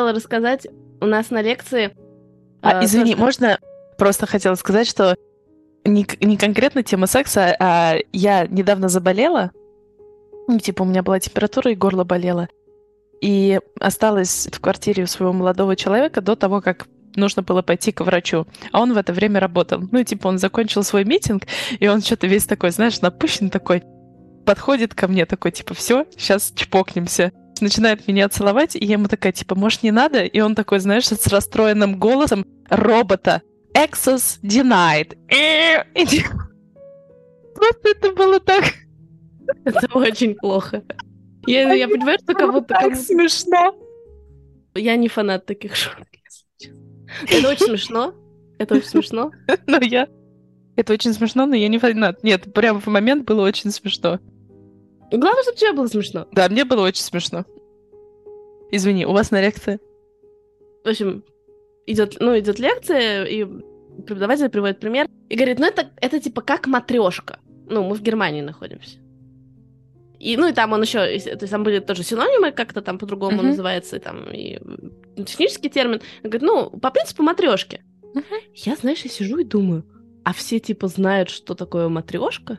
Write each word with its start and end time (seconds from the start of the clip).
хотела 0.00 0.12
рассказать, 0.12 0.66
у 1.00 1.06
нас 1.06 1.30
на 1.30 1.42
лекции... 1.42 1.90
А, 2.62 2.80
э, 2.80 2.84
извини, 2.84 3.12
тоже- 3.12 3.22
можно 3.22 3.58
просто 3.98 4.26
хотела 4.26 4.54
сказать, 4.54 4.88
что 4.88 5.16
не, 5.84 6.06
не 6.20 6.36
конкретно 6.36 6.82
тема 6.82 7.06
секса, 7.06 7.54
а 7.58 7.96
я 8.12 8.46
недавно 8.46 8.88
заболела. 8.88 9.50
Ну, 10.48 10.58
типа, 10.58 10.82
у 10.82 10.86
меня 10.86 11.02
была 11.02 11.20
температура 11.20 11.70
и 11.70 11.74
горло 11.74 12.04
болело. 12.04 12.48
И 13.20 13.60
осталась 13.78 14.48
в 14.50 14.60
квартире 14.60 15.04
у 15.04 15.06
своего 15.06 15.32
молодого 15.34 15.76
человека 15.76 16.22
до 16.22 16.34
того, 16.34 16.62
как 16.62 16.86
нужно 17.14 17.42
было 17.42 17.60
пойти 17.60 17.92
к 17.92 18.00
врачу. 18.00 18.46
А 18.72 18.80
он 18.80 18.94
в 18.94 18.96
это 18.96 19.12
время 19.12 19.40
работал. 19.40 19.82
Ну, 19.92 20.02
типа, 20.02 20.28
он 20.28 20.38
закончил 20.38 20.82
свой 20.82 21.04
митинг, 21.04 21.44
и 21.78 21.88
он 21.88 22.00
что-то 22.00 22.26
весь 22.26 22.46
такой, 22.46 22.70
знаешь, 22.70 23.00
напыщен 23.02 23.50
такой, 23.50 23.82
подходит 24.46 24.94
ко 24.94 25.08
мне 25.08 25.26
такой, 25.26 25.52
типа, 25.52 25.74
все, 25.74 26.06
сейчас 26.16 26.52
чпокнемся. 26.54 27.32
Начинает 27.60 28.06
меня 28.08 28.28
целовать, 28.28 28.76
и 28.76 28.84
я 28.84 28.94
ему 28.94 29.08
такая, 29.08 29.32
типа, 29.32 29.54
может, 29.54 29.82
не 29.82 29.90
надо? 29.90 30.24
И 30.24 30.40
он 30.40 30.54
такой, 30.54 30.80
знаешь, 30.80 31.06
с 31.06 31.26
расстроенным 31.26 31.98
голосом 31.98 32.46
робота. 32.68 33.42
Access 33.74 34.40
denied. 34.42 35.16
Иди. 35.94 36.24
Просто 37.54 37.90
это 37.90 38.12
было 38.14 38.40
так, 38.40 38.64
Это 39.64 39.86
очень 39.94 40.34
плохо. 40.34 40.82
Я, 41.46 41.72
я 41.72 41.88
понимаю, 41.88 42.18
что 42.22 42.34
кого-то... 42.34 42.68
так 42.68 42.96
смешно. 42.96 43.74
Я 44.74 44.96
не 44.96 45.08
фанат 45.08 45.46
таких 45.46 45.74
шуток. 45.74 46.06
Это 47.28 47.48
очень 47.48 47.66
смешно. 47.66 48.14
Это 48.58 48.74
очень 48.76 48.88
смешно. 48.88 49.32
Но 49.66 49.78
я... 49.80 50.08
Это 50.76 50.92
очень 50.92 51.12
смешно, 51.12 51.46
но 51.46 51.56
я 51.56 51.68
не 51.68 51.78
фанат. 51.78 52.22
Нет, 52.22 52.52
прямо 52.52 52.80
в 52.80 52.86
момент 52.86 53.24
было 53.26 53.42
очень 53.42 53.70
смешно. 53.70 54.18
Главное, 55.10 55.42
чтобы 55.42 55.58
тебе 55.58 55.72
было 55.72 55.86
смешно. 55.86 56.28
Да, 56.32 56.48
мне 56.48 56.64
было 56.64 56.82
очень 56.82 57.02
смешно. 57.02 57.44
Извини, 58.72 59.06
у 59.06 59.12
вас 59.12 59.30
на 59.30 59.40
лекции? 59.40 59.78
В 60.84 60.88
общем, 60.88 61.24
идет, 61.86 62.16
ну, 62.20 62.38
идет 62.38 62.58
лекция, 62.58 63.24
и 63.24 63.44
преподаватель 64.06 64.48
приводит 64.48 64.80
пример 64.80 65.06
и 65.28 65.36
говорит, 65.36 65.58
ну, 65.58 65.66
это, 65.66 65.90
это 66.00 66.20
типа 66.20 66.40
как 66.42 66.66
матрешка. 66.66 67.38
Ну, 67.68 67.82
мы 67.84 67.94
в 67.94 68.02
Германии 68.02 68.42
находимся. 68.42 68.98
И, 70.18 70.36
ну, 70.36 70.48
и 70.48 70.52
там 70.52 70.72
он 70.72 70.82
еще, 70.82 70.98
то 70.98 71.06
есть 71.08 71.50
там 71.50 71.64
были 71.64 71.78
тоже 71.78 72.02
синонимы, 72.02 72.52
как-то 72.52 72.82
там 72.82 72.98
по-другому 72.98 73.38
Мгм. 73.38 73.46
называется, 73.48 73.96
и 73.96 74.00
там 74.00 74.24
и 74.30 74.58
технический 75.24 75.70
термин. 75.70 76.00
Он 76.22 76.30
говорит, 76.30 76.42
ну, 76.42 76.70
по 76.78 76.90
принципу 76.90 77.22
матрешки. 77.22 77.82
Мгм. 78.14 78.24
Я, 78.54 78.76
знаешь, 78.76 79.02
я 79.02 79.10
сижу 79.10 79.38
и 79.38 79.44
думаю, 79.44 79.84
а 80.24 80.32
все 80.34 80.58
типа 80.58 80.88
знают, 80.88 81.30
что 81.30 81.54
такое 81.54 81.88
матрешка? 81.88 82.58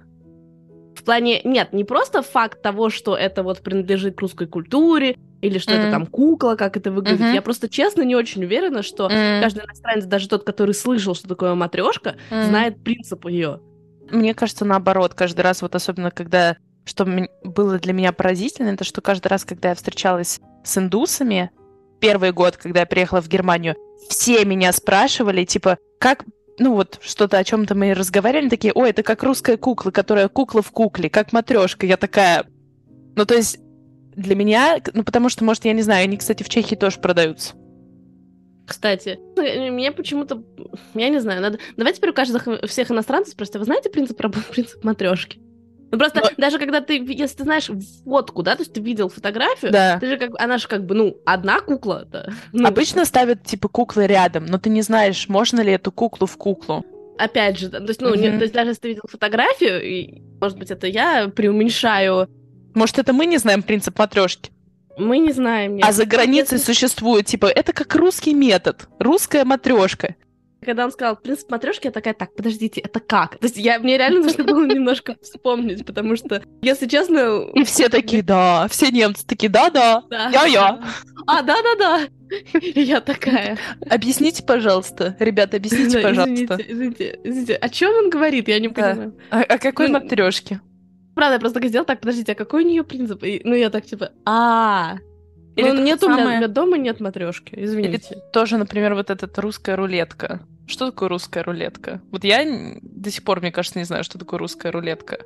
В 0.96 1.04
плане, 1.04 1.42
нет, 1.44 1.72
не 1.74 1.84
просто 1.84 2.22
факт 2.22 2.62
того, 2.62 2.90
что 2.90 3.16
это 3.16 3.44
вот 3.44 3.62
принадлежит 3.62 4.16
к 4.16 4.22
русской 4.22 4.48
культуре, 4.48 5.16
или 5.42 5.58
что 5.58 5.74
это 5.74 5.84
Мгм. 5.88 5.92
там 5.92 6.06
кукла, 6.08 6.56
как 6.56 6.78
это 6.78 6.92
выглядит. 6.92 7.22
Мгм. 7.22 7.34
Я 7.34 7.42
просто 7.42 7.68
честно 7.68 8.04
не 8.04 8.16
очень 8.16 8.44
уверена, 8.44 8.84
что 8.84 9.10
каждый 9.42 9.66
иностранец, 9.66 10.06
даже 10.06 10.30
тот, 10.30 10.44
который 10.44 10.74
слышал, 10.74 11.16
что 11.16 11.28
такое 11.28 11.56
матрешка, 11.56 12.16
Мгм. 12.30 12.44
знает 12.44 12.84
принцип 12.84 13.26
ее. 13.28 13.60
Мне 14.10 14.34
кажется, 14.34 14.66
наоборот, 14.66 15.14
каждый 15.14 15.42
раз, 15.42 15.62
вот 15.62 15.74
особенно 15.76 16.12
когда, 16.12 16.58
что 16.86 17.08
было 17.44 17.80
для 17.80 17.94
меня 17.94 18.12
поразительно, 18.12 18.70
это 18.70 18.84
что 18.84 19.02
каждый 19.02 19.28
раз, 19.28 19.46
когда 19.46 19.70
я 19.70 19.76
встречалась 19.76 20.40
с 20.64 20.78
индусами, 20.78 21.50
первый 22.00 22.32
год, 22.32 22.58
когда 22.58 22.82
я 22.82 22.86
приехала 22.86 23.22
в 23.22 23.28
Германию, 23.30 23.76
все 24.10 24.44
меня 24.44 24.74
спрашивали, 24.74 25.46
типа, 25.46 25.78
как, 26.00 26.26
ну 26.60 26.74
вот, 26.76 27.00
что-то 27.02 27.38
о 27.38 27.44
чем-то 27.44 27.76
мы 27.76 27.94
разговаривали, 27.94 28.50
такие, 28.50 28.74
ой, 28.74 28.90
это 28.90 29.04
как 29.04 29.24
русская 29.24 29.56
кукла, 29.56 29.92
которая 29.92 30.28
кукла 30.28 30.62
в 30.62 30.72
кукле, 30.72 31.10
как 31.10 31.32
матрешка. 31.32 31.86
Я 31.86 31.96
такая, 31.98 32.46
ну 33.16 33.26
то 33.26 33.36
есть 33.36 33.60
для 34.16 34.36
меня, 34.36 34.80
ну 34.94 35.04
потому 35.04 35.30
что, 35.30 35.44
может, 35.44 35.66
я 35.66 35.74
не 35.74 35.82
знаю, 35.82 36.04
они, 36.04 36.18
кстати, 36.18 36.44
в 36.44 36.50
Чехии 36.50 36.76
тоже 36.76 37.00
продаются. 37.00 37.54
Кстати, 38.68 39.20
ну, 39.36 39.72
мне 39.72 39.92
почему-то, 39.92 40.44
я 40.94 41.10
не 41.10 41.20
знаю, 41.20 41.42
надо... 41.42 41.60
Давайте 41.76 41.98
теперь 41.98 42.12
у 42.12 42.14
каждого, 42.14 42.66
всех 42.68 42.90
иностранцев 42.92 43.34
спросите, 43.34 43.60
вы 43.60 43.66
знаете 43.66 43.90
принцип, 43.90 44.18
принцип 44.52 44.84
матрешки? 44.84 45.40
Ну, 45.92 45.98
просто 45.98 46.22
Но- 46.22 46.30
даже 46.38 46.58
когда 46.58 46.80
ты, 46.80 46.96
если 47.06 47.38
ты 47.38 47.44
знаешь 47.44 47.70
фотку, 48.06 48.44
да, 48.44 48.56
то 48.56 48.62
есть 48.62 48.72
ты 48.72 48.80
видел 48.80 49.10
фотографию, 49.10 49.74
Да. 49.74 50.00
ты 50.00 50.08
же 50.08 50.18
как, 50.18 50.40
она 50.42 50.58
же 50.58 50.70
как 50.70 50.86
бы, 50.86 50.96
ну, 50.96 51.18
одна 51.26 51.60
кукла, 51.60 52.08
да. 52.10 52.30
Ну, 52.54 52.66
Обычно 52.66 53.04
ставят, 53.04 53.44
типа, 53.44 53.68
куклы 53.68 54.08
рядом, 54.08 54.46
но 54.46 54.58
ты 54.58 54.70
не 54.70 54.84
знаешь, 54.84 55.28
можно 55.28 55.60
ли 55.60 55.74
эту 55.74 55.92
куклу 55.92 56.26
в 56.28 56.38
куклу. 56.38 56.86
опять 57.18 57.60
же, 57.60 57.68
да, 57.68 57.80
то 57.80 57.88
есть, 57.90 58.02
ну, 58.02 58.16
не- 58.16 58.30
Мгм. 58.30 58.38
то 58.38 58.44
есть 58.44 58.54
даже 58.54 58.70
если 58.70 58.82
ты 58.82 58.88
видел 58.90 59.04
фотографию, 59.10 59.84
и, 59.84 60.22
может 60.40 60.58
быть, 60.58 60.72
это 60.72 60.88
я 60.88 61.28
преуменьшаю, 61.28 62.30
Может, 62.74 63.00
это 63.00 63.14
мы 63.14 63.26
не 63.26 63.38
знаем 63.38 63.64
принцип 63.64 63.98
матрешки? 63.98 64.52
мы 64.98 65.18
не 65.20 65.32
знаем. 65.32 65.78
нет. 65.78 65.86
А 65.88 65.94
за 65.94 66.06
границей 66.06 66.58
Если- 66.58 66.74
существует, 66.74 67.26
типа, 67.26 67.46
это 67.48 67.74
как 67.74 67.96
русский 67.96 68.34
метод, 68.34 68.88
русская 69.00 69.46
матрешка. 69.46 70.16
Когда 70.64 70.86
он 70.86 70.92
сказал 70.92 71.16
принцип 71.16 71.50
матрешки, 71.50 71.88
я 71.88 71.92
такая, 71.92 72.14
так, 72.14 72.36
подождите, 72.36 72.82
это 72.82 73.00
как? 73.00 73.40
То 73.40 73.46
есть 73.48 73.58
я, 73.58 73.80
мне 73.80 73.98
реально 73.98 74.20
нужно 74.22 74.44
было 74.44 74.64
немножко 74.64 75.16
вспомнить, 75.24 75.86
потому 75.88 76.16
что, 76.18 76.44
если 76.62 76.88
честно... 76.88 77.48
И 77.56 77.64
все 77.64 77.90
такие, 77.90 78.22
да, 78.22 78.68
все 78.70 78.92
немцы 78.92 79.26
такие, 79.26 79.50
да-да, 79.50 80.04
Да. 80.10 80.30
я-я. 80.30 80.84
А, 81.26 81.42
да-да-да. 81.42 82.02
Я 82.62 83.02
такая. 83.02 83.58
Объясните, 83.90 84.44
пожалуйста, 84.44 85.16
ребята, 85.20 85.58
объясните, 85.58 86.00
пожалуйста. 86.00 86.58
Извините, 86.60 86.66
извините, 86.72 87.20
извините. 87.24 87.56
О 87.56 87.70
чем 87.70 87.94
он 87.96 88.10
говорит? 88.12 88.48
Я 88.48 88.60
не 88.60 88.70
понимаю. 88.70 89.18
О, 89.32 89.40
о 89.42 89.58
какой 89.58 89.88
Ну, 89.88 89.94
матрешке? 90.00 90.62
Правда, 91.22 91.36
я 91.36 91.40
просто 91.40 91.60
так 91.60 91.70
сделала, 91.70 91.86
так, 91.86 92.00
подождите, 92.00 92.32
а 92.32 92.36
какой 92.36 92.64
у 92.64 92.68
нее 92.68 92.84
принцип? 92.84 93.24
И, 93.24 93.42
ну, 93.44 93.54
я 93.54 93.70
так, 93.70 93.86
типа, 93.86 94.10
а 94.26 94.96
Или 95.56 95.70
Ну, 95.70 95.84
нет 95.84 96.00
самое- 96.00 96.26
у 96.26 96.30
меня 96.30 96.48
дома 96.48 96.80
нет 96.80 97.00
матрешки, 97.00 97.54
Или 97.54 97.66
извините. 97.66 98.18
тоже, 98.34 98.58
например, 98.58 98.96
вот 98.96 99.12
эта 99.12 99.30
русская 99.40 99.76
рулетка. 99.76 100.40
Что 100.66 100.90
такое 100.90 101.10
русская 101.10 101.44
рулетка? 101.44 102.02
Вот 102.10 102.24
я 102.24 102.44
до 102.82 103.12
сих 103.12 103.24
пор, 103.24 103.40
мне 103.42 103.52
кажется, 103.52 103.78
не 103.78 103.86
знаю, 103.86 104.04
что 104.04 104.18
такое 104.18 104.40
русская 104.40 104.72
рулетка. 104.72 105.20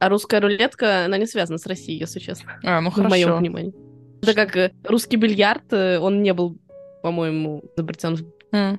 А 0.00 0.10
русская 0.10 0.38
рулетка, 0.38 1.06
она 1.06 1.16
не 1.16 1.24
связана 1.26 1.56
с 1.56 1.64
Россией, 1.64 1.98
если 1.98 2.18
честно, 2.18 2.60
А, 2.62 2.82
ну 2.82 2.90
в 2.90 2.96
моем 2.98 3.28
хорошо. 3.28 3.38
понимании. 3.38 3.72
Это 4.20 4.34
как 4.34 4.54
э, 4.54 4.70
русский 4.84 5.16
бильярд, 5.16 5.72
э, 5.72 5.98
он 5.98 6.20
не 6.22 6.34
был, 6.34 6.58
по-моему, 7.02 7.64
запретен 7.74 8.16
в 8.16 8.24
М. 8.54 8.78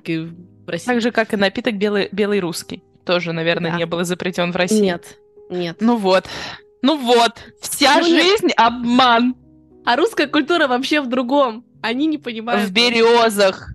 в 0.66 0.68
России. 0.70 0.86
Так 0.86 1.00
же, 1.00 1.10
как 1.10 1.34
и 1.34 1.36
напиток 1.36 1.74
белый, 1.78 2.08
белый 2.12 2.38
русский. 2.38 2.84
Тоже, 3.04 3.32
наверное, 3.32 3.72
Да. 3.72 3.76
не 3.78 3.86
был 3.86 4.04
запретен 4.04 4.52
в 4.52 4.56
России. 4.56 4.80
Нет, 4.82 5.18
нет. 5.52 5.76
Ну 5.80 5.96
вот. 5.96 6.26
Ну 6.82 6.96
вот. 6.98 7.32
Вся 7.60 7.98
Ну 8.00 8.06
нет. 8.06 8.22
жизнь 8.40 8.52
обман. 8.56 9.36
А 9.84 9.96
русская 9.96 10.26
культура 10.26 10.66
вообще 10.68 11.00
в 11.00 11.08
другом. 11.08 11.64
Они 11.82 12.06
не 12.06 12.18
понимают. 12.18 12.68
В 12.68 12.72
березах. 12.72 13.72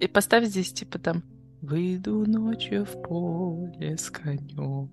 И 0.00 0.06
поставь 0.06 0.44
здесь, 0.44 0.72
типа 0.72 0.98
там. 0.98 1.22
Выйду 1.62 2.24
ночью 2.26 2.86
в 2.86 3.02
поле 3.02 3.96
с 3.98 4.10
конем. 4.10 4.90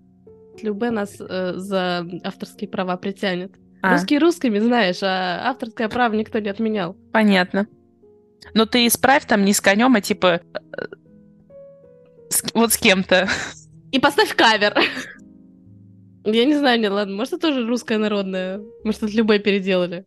Любэ 0.61 0.89
нас 0.91 1.15
э, 1.19 1.53
за 1.55 2.05
авторские 2.23 2.69
права 2.69 2.97
притянет. 2.97 3.53
А, 3.81 3.93
Русские 3.93 4.19
русскими, 4.19 4.59
знаешь, 4.59 5.01
а 5.03 5.49
авторское 5.49 5.87
право 5.87 6.13
никто 6.15 6.39
не 6.39 6.49
отменял. 6.49 6.95
понятно. 7.13 7.67
Но 8.53 8.65
ты 8.65 8.85
исправь 8.87 9.25
там 9.25 9.45
не 9.45 9.53
с 9.53 9.61
конем, 9.61 9.95
а 9.95 10.01
типа 10.01 10.41
э, 10.73 10.85
с- 12.29 12.43
вот 12.53 12.73
с 12.73 12.77
кем-то. 12.77 13.29
И 13.91 13.99
поставь 13.99 14.35
кавер. 14.35 14.75
Я 16.29 16.43
не 16.43 16.55
знаю, 16.55 16.77
нет, 16.77 16.91
ладно, 16.91 17.15
может, 17.15 17.33
это 17.33 17.47
тоже 17.47 17.65
русское 17.65 17.97
народное. 17.97 18.61
Может, 18.83 19.03
это 19.03 19.13
Любэ 19.13 19.39
переделали. 19.39 20.05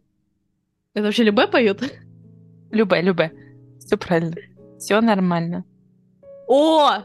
Это 0.92 1.06
вообще 1.06 1.24
Любэ 1.24 1.48
поет? 1.48 1.82
Любэ, 2.70 3.00
любэ. 3.00 3.30
Все 3.78 3.96
правильно. 3.96 4.36
Все 4.78 5.00
нормально. 5.00 5.64
О! 6.46 6.98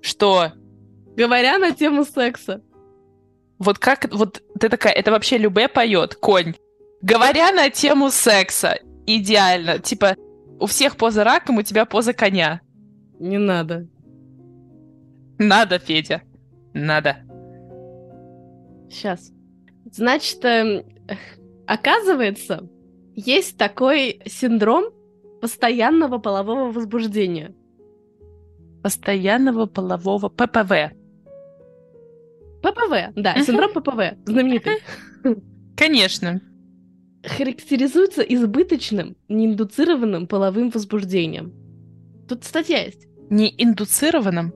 Что? 0.00 0.52
Говоря 1.16 1.58
на 1.58 1.72
тему 1.72 2.04
секса. 2.04 2.62
Вот 3.60 3.78
как, 3.78 4.12
вот 4.12 4.42
ты 4.58 4.68
такая, 4.68 4.92
это 4.92 5.12
вообще 5.12 5.38
любэ 5.38 5.68
поет, 5.68 6.16
конь. 6.16 6.54
Говоря 7.02 7.52
на 7.52 7.70
тему 7.70 8.10
секса, 8.10 8.78
идеально. 9.06 9.78
Типа, 9.78 10.16
у 10.58 10.66
всех 10.66 10.96
поза 10.96 11.22
раком, 11.22 11.58
у 11.58 11.62
тебя 11.62 11.84
поза 11.84 12.12
коня. 12.12 12.60
Не 13.20 13.38
надо. 13.38 13.86
Надо, 15.38 15.78
Федя. 15.78 16.22
Надо. 16.72 17.18
Сейчас. 18.90 19.32
Значит, 19.92 20.44
эм, 20.44 20.84
оказывается, 21.66 22.68
есть 23.14 23.56
такой 23.56 24.20
синдром 24.26 24.92
постоянного 25.40 26.18
полового 26.18 26.70
возбуждения. 26.72 27.54
Постоянного 28.82 29.66
полового 29.66 30.28
ППВ. 30.28 30.92
ППВ, 32.62 33.12
да, 33.16 33.40
синдром 33.42 33.72
ППВ, 33.72 34.18
знаменитый. 34.26 34.78
Конечно. 35.76 36.42
Характеризуется 37.24 38.22
избыточным, 38.22 39.16
неиндуцированным 39.28 40.26
половым 40.26 40.70
возбуждением. 40.70 41.54
Тут 42.28 42.44
статья 42.44 42.84
есть. 42.84 43.06
Не 43.30 43.54
индуцированным. 43.56 44.52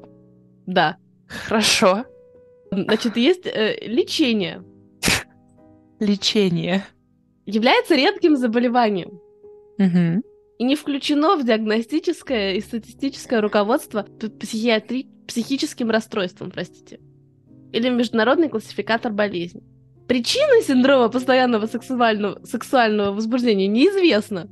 Да. 0.66 0.96
Хорошо. 1.28 2.04
Значит, 2.82 3.16
есть 3.16 3.46
э, 3.46 3.76
лечение. 3.82 4.62
Лечение. 6.00 6.84
Является 7.46 7.94
редким 7.94 8.36
заболеванием. 8.36 9.20
Мгм. 9.76 10.22
и 10.58 10.62
не 10.64 10.76
включено 10.76 11.34
в 11.34 11.44
диагностическое 11.44 12.54
и 12.54 12.60
статистическое 12.60 13.40
руководство 13.40 14.04
психиатри... 14.38 15.08
психическим 15.26 15.90
расстройством, 15.90 16.52
простите, 16.52 17.00
или 17.72 17.88
международный 17.88 18.48
классификатор 18.48 19.12
болезней. 19.12 19.64
Причина 20.06 20.62
синдрома 20.62 21.08
постоянного 21.08 21.66
сексуального, 21.66 22.44
сексуального 22.44 23.12
возбуждения 23.12 23.66
неизвестна. 23.66 24.48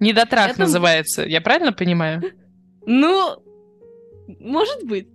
Недотрах 0.00 0.50
Это- 0.50 0.60
называется. 0.60 1.22
Я 1.22 1.40
правильно 1.40 1.72
понимаю? 1.72 2.22
Ну, 2.84 3.36
может 4.38 4.84
быть. 4.84 5.08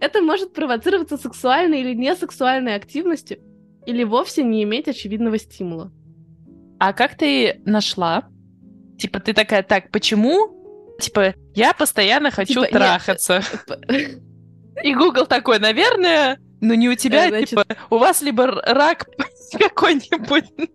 Это 0.00 0.20
может 0.20 0.52
провоцироваться 0.52 1.16
сексуальной 1.16 1.80
или 1.80 1.94
несексуальной 1.94 2.74
активностью, 2.74 3.38
или 3.86 4.04
вовсе 4.04 4.42
не 4.42 4.62
иметь 4.64 4.88
очевидного 4.88 5.38
стимула. 5.38 5.92
А 6.78 6.92
как 6.92 7.16
ты 7.16 7.60
нашла? 7.64 8.28
Типа, 8.98 9.20
ты 9.20 9.32
такая, 9.32 9.62
так, 9.62 9.90
почему? 9.90 10.96
Типа, 11.00 11.34
я 11.54 11.72
постоянно 11.72 12.30
хочу 12.30 12.64
Типа, 12.64 12.66
трахаться. 12.78 13.42
П- 13.66 14.20
И 14.82 14.94
Google 14.94 15.26
такой, 15.26 15.58
наверное, 15.58 16.38
ну 16.60 16.74
не 16.74 16.88
у 16.88 16.94
тебя, 16.94 17.26
Э, 17.26 17.28
значит- 17.28 17.50
типа, 17.50 17.64
у 17.90 17.98
вас 17.98 18.22
либо 18.22 18.46
рак 18.46 19.06
какой-нибудь. 19.58 20.44
ну, 20.58 20.66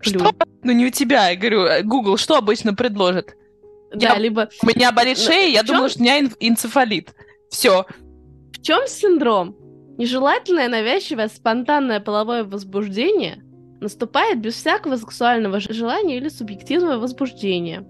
Что? 0.00 0.32
Ну 0.62 0.72
не 0.72 0.86
у 0.86 0.90
тебя. 0.90 1.28
Я 1.30 1.36
говорю, 1.36 1.62
э, 1.64 1.82
Google, 1.82 2.16
что 2.16 2.36
обычно 2.36 2.74
предложит? 2.74 3.34
Да, 3.94 4.14
Я- 4.14 4.18
либо 4.18 4.48
У 4.62 4.66
меня 4.66 4.92
болит 4.92 5.18
Ну, 5.18 5.24
шея, 5.24 5.48
я 5.52 5.62
думала, 5.62 5.88
что 5.88 5.98
у 6.00 6.02
меня 6.02 6.18
энцефалит. 6.40 7.14
Все. 7.50 7.86
В 8.60 8.62
чем 8.62 8.86
синдром? 8.86 9.56
Нежелательное, 9.98 10.68
навязчивое, 10.68 11.28
спонтанное 11.28 12.00
половое 12.00 12.44
возбуждение 12.44 13.42
наступает 13.80 14.40
без 14.40 14.54
всякого 14.54 14.96
сексуального 14.96 15.60
желания 15.60 16.18
или 16.18 16.28
субъективного 16.28 16.98
возбуждения. 16.98 17.86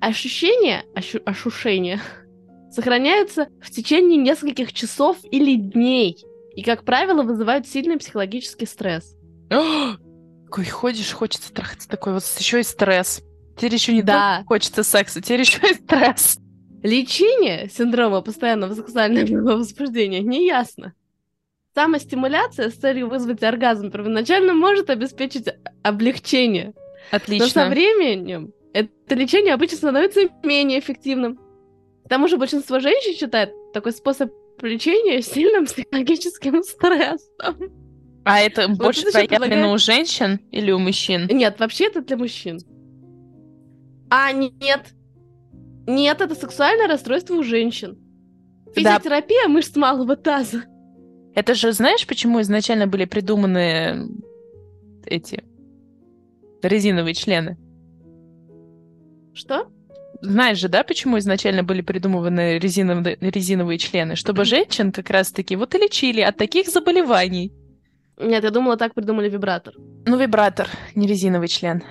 Ощущения, 0.00 0.84
ощу- 0.94 1.22
ошушения 1.24 2.00
сохраняются 2.70 3.48
в 3.62 3.70
течение 3.70 4.16
нескольких 4.18 4.72
часов 4.72 5.18
или 5.30 5.54
дней 5.56 6.16
и, 6.54 6.62
как 6.62 6.84
правило, 6.84 7.22
вызывают 7.22 7.66
сильный 7.68 7.98
психологический 7.98 8.66
стресс. 8.66 9.14
Какой 9.50 10.64
ходишь, 10.64 11.12
хочется 11.12 11.52
трахаться 11.52 11.88
такой 11.88 12.12
вот 12.14 12.24
еще 12.38 12.58
и 12.60 12.64
стресс. 12.64 13.22
Теперь 13.56 13.74
еще 13.74 13.92
не 13.92 14.02
Да. 14.02 14.42
хочется 14.48 14.82
секса, 14.82 15.20
теперь 15.20 15.40
еще 15.40 15.60
и 15.70 15.74
стресс. 15.74 16.38
Лечение 16.82 17.68
синдрома 17.68 18.22
постоянного 18.22 18.74
сексуального 18.74 19.26
возбуждения 19.58 20.20
неясно. 20.20 20.94
Самостимуляция 21.74 22.70
с 22.70 22.74
целью 22.74 23.08
вызвать 23.08 23.42
оргазм 23.42 23.90
первоначально 23.90 24.54
может 24.54 24.90
обеспечить 24.90 25.46
облегчение, 25.82 26.74
но 26.74 26.76
со 27.10 27.16
Отлично. 27.16 27.68
временем 27.68 28.52
это 28.72 29.14
лечение 29.14 29.54
обычно 29.54 29.76
становится 29.76 30.20
менее 30.42 30.80
эффективным. 30.80 31.36
К 32.04 32.08
тому 32.08 32.26
же 32.28 32.38
большинство 32.38 32.80
женщин 32.80 33.14
считает 33.14 33.50
такой 33.72 33.92
способ 33.92 34.32
лечения 34.62 35.22
сильным 35.22 35.66
психологическим 35.66 36.62
стрессом. 36.64 37.70
А 38.24 38.40
это 38.40 38.68
больше 38.68 39.02
это 39.02 39.12
проявлено 39.12 39.46
предлагает- 39.46 39.74
у 39.74 39.78
женщин 39.78 40.40
или 40.50 40.70
у 40.72 40.78
мужчин? 40.78 41.26
Нет, 41.30 41.58
вообще 41.60 41.86
это 41.86 42.02
для 42.02 42.16
мужчин. 42.16 42.58
А, 44.10 44.32
нет. 44.32 44.92
Нет, 45.90 46.20
это 46.20 46.34
сексуальное 46.34 46.86
расстройство 46.86 47.34
у 47.34 47.42
женщин. 47.42 47.98
Да. 48.66 48.72
Физиотерапия 48.72 49.48
мышц 49.48 49.74
малого 49.76 50.16
таза. 50.16 50.64
Это 51.34 51.54
же 51.54 51.72
знаешь, 51.72 52.06
почему 52.06 52.40
изначально 52.40 52.86
были 52.86 53.04
придуманы 53.04 54.08
эти 55.04 55.44
резиновые 56.62 57.14
члены? 57.14 57.58
Что? 59.34 59.68
Знаешь 60.22 60.58
же, 60.58 60.68
да, 60.68 60.84
почему 60.84 61.18
изначально 61.18 61.62
были 61.62 61.80
придуманы 61.80 62.58
резиновые, 62.58 63.16
резиновые 63.20 63.78
члены? 63.78 64.16
Чтобы 64.16 64.44
женщин 64.44 64.92
как 64.92 65.10
раз-таки 65.10 65.56
вот 65.56 65.74
и 65.74 65.78
лечили 65.78 66.20
от 66.20 66.36
таких 66.36 66.68
заболеваний. 66.68 67.52
Нет, 68.18 68.44
я 68.44 68.50
думала, 68.50 68.76
так 68.76 68.94
придумали 68.94 69.30
вибратор. 69.30 69.74
Ну, 70.06 70.18
вибратор, 70.18 70.68
не 70.94 71.06
резиновый 71.06 71.48
член. 71.48 71.82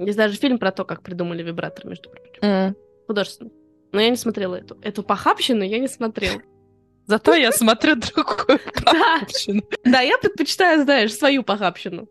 Есть 0.00 0.16
даже 0.16 0.36
фильм 0.36 0.58
про 0.58 0.72
то, 0.72 0.84
как 0.84 1.02
придумали 1.02 1.42
вибратор, 1.42 1.86
между 1.86 2.08
прочим. 2.10 2.38
М. 2.42 2.76
Художественный. 3.06 3.52
Но 3.92 4.00
я 4.00 4.08
не 4.10 4.16
смотрела 4.16 4.56
эту. 4.56 4.78
Эту 4.82 5.02
похабщину 5.02 5.62
я 5.62 5.78
не 5.78 5.88
смотрела. 5.88 6.40
Зато 7.06 7.34
я 7.34 7.50
смотрю 7.52 7.96
другую 7.96 8.60
Да. 8.84 8.92
похабщину. 8.92 9.62
Да, 9.84 10.00
я 10.00 10.16
предпочитаю, 10.18 10.82
знаешь, 10.84 11.12
свою 11.12 11.42
похабщину. 11.42 12.08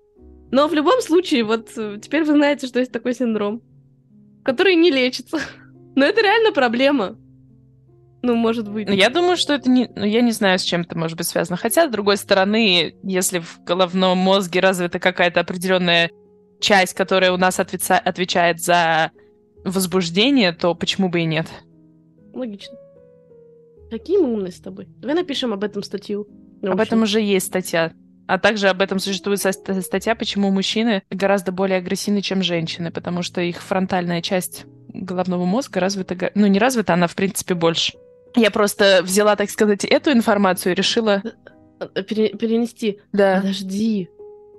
Но 0.51 0.67
в 0.67 0.73
любом 0.73 1.01
случае, 1.01 1.43
вот 1.43 1.69
э, 1.77 1.99
теперь 2.01 2.23
вы 2.23 2.33
знаете, 2.33 2.67
что 2.67 2.79
есть 2.79 2.91
такой 2.91 3.13
синдром, 3.13 3.61
который 4.43 4.75
не 4.75 4.91
лечится. 4.91 5.39
Но 5.95 6.05
это 6.05 6.21
реально 6.21 6.51
проблема. 6.51 7.17
Ну, 8.21 8.35
может 8.35 8.67
быть. 8.69 8.89
Я 8.89 9.09
думаю, 9.09 9.37
что 9.37 9.53
это 9.53 9.69
не... 9.69 9.89
Ну, 9.95 10.03
я 10.03 10.19
не 10.21 10.31
знаю, 10.33 10.59
с 10.59 10.63
чем 10.63 10.81
это 10.81 10.97
может 10.97 11.17
быть 11.17 11.27
связано. 11.27 11.55
Хотя, 11.55 11.87
с 11.87 11.91
другой 11.91 12.17
стороны, 12.17 12.95
если 13.03 13.39
в 13.39 13.63
головном 13.63 14.17
мозге 14.17 14.59
развита 14.59 14.99
какая-то 14.99 15.39
определенная 15.39 16.11
часть, 16.59 16.93
которая 16.93 17.31
у 17.31 17.37
нас 17.37 17.59
отвеца- 17.59 17.99
отвечает 17.99 18.61
за 18.61 19.11
возбуждение, 19.63 20.51
то 20.53 20.75
почему 20.75 21.09
бы 21.09 21.21
и 21.21 21.25
нет? 21.25 21.47
Логично. 22.33 22.77
Какие 23.89 24.17
мы 24.19 24.33
умные 24.33 24.51
с 24.51 24.59
тобой. 24.59 24.87
Давай 24.99 25.15
напишем 25.15 25.51
об 25.53 25.63
этом 25.63 25.83
статью. 25.83 26.27
Об 26.63 26.79
этом 26.79 27.03
уже 27.03 27.21
есть 27.21 27.47
статья. 27.47 27.91
А 28.27 28.37
также 28.37 28.69
об 28.69 28.81
этом 28.81 28.99
существует 28.99 29.39
ста- 29.39 29.51
ста- 29.53 29.81
статья, 29.81 30.13
почему 30.13 30.51
мужчины 30.51 31.01
гораздо 31.09 31.51
более 31.51 31.79
агрессивны, 31.79 32.21
чем 32.21 32.43
женщины, 32.43 32.91
потому 32.91 33.23
что 33.23 33.41
их 33.41 33.59
фронтальная 33.61 34.21
часть 34.21 34.65
головного 34.89 35.45
мозга 35.45 35.79
развита... 35.79 36.31
Ну, 36.35 36.45
не 36.45 36.59
развита, 36.59 36.93
она, 36.93 37.07
в 37.07 37.15
принципе, 37.15 37.55
больше. 37.55 37.93
Я 38.35 38.51
просто 38.51 39.01
взяла, 39.03 39.35
так 39.35 39.49
сказать, 39.49 39.83
эту 39.83 40.11
информацию 40.11 40.73
и 40.73 40.75
решила... 40.75 41.23
э, 41.95 42.03
пере- 42.03 42.29
перенести. 42.37 42.99
Да. 43.11 43.37
Подожди. 43.37 44.09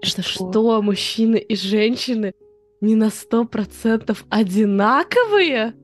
Это 0.03 0.23
Что? 0.23 0.51
что, 0.51 0.83
мужчины 0.83 1.37
и 1.37 1.57
женщины 1.57 2.33
не 2.81 2.95
на 2.95 3.11
сто 3.11 3.45
процентов 3.45 4.25
одинаковые? 4.31 5.75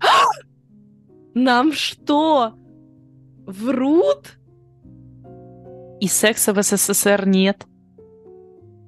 Нам 1.34 1.72
что? 1.72 2.54
Врут? 3.46 4.38
И 6.00 6.06
секса 6.06 6.52
в 6.52 6.62
СССР 6.62 7.26
нет. 7.26 7.66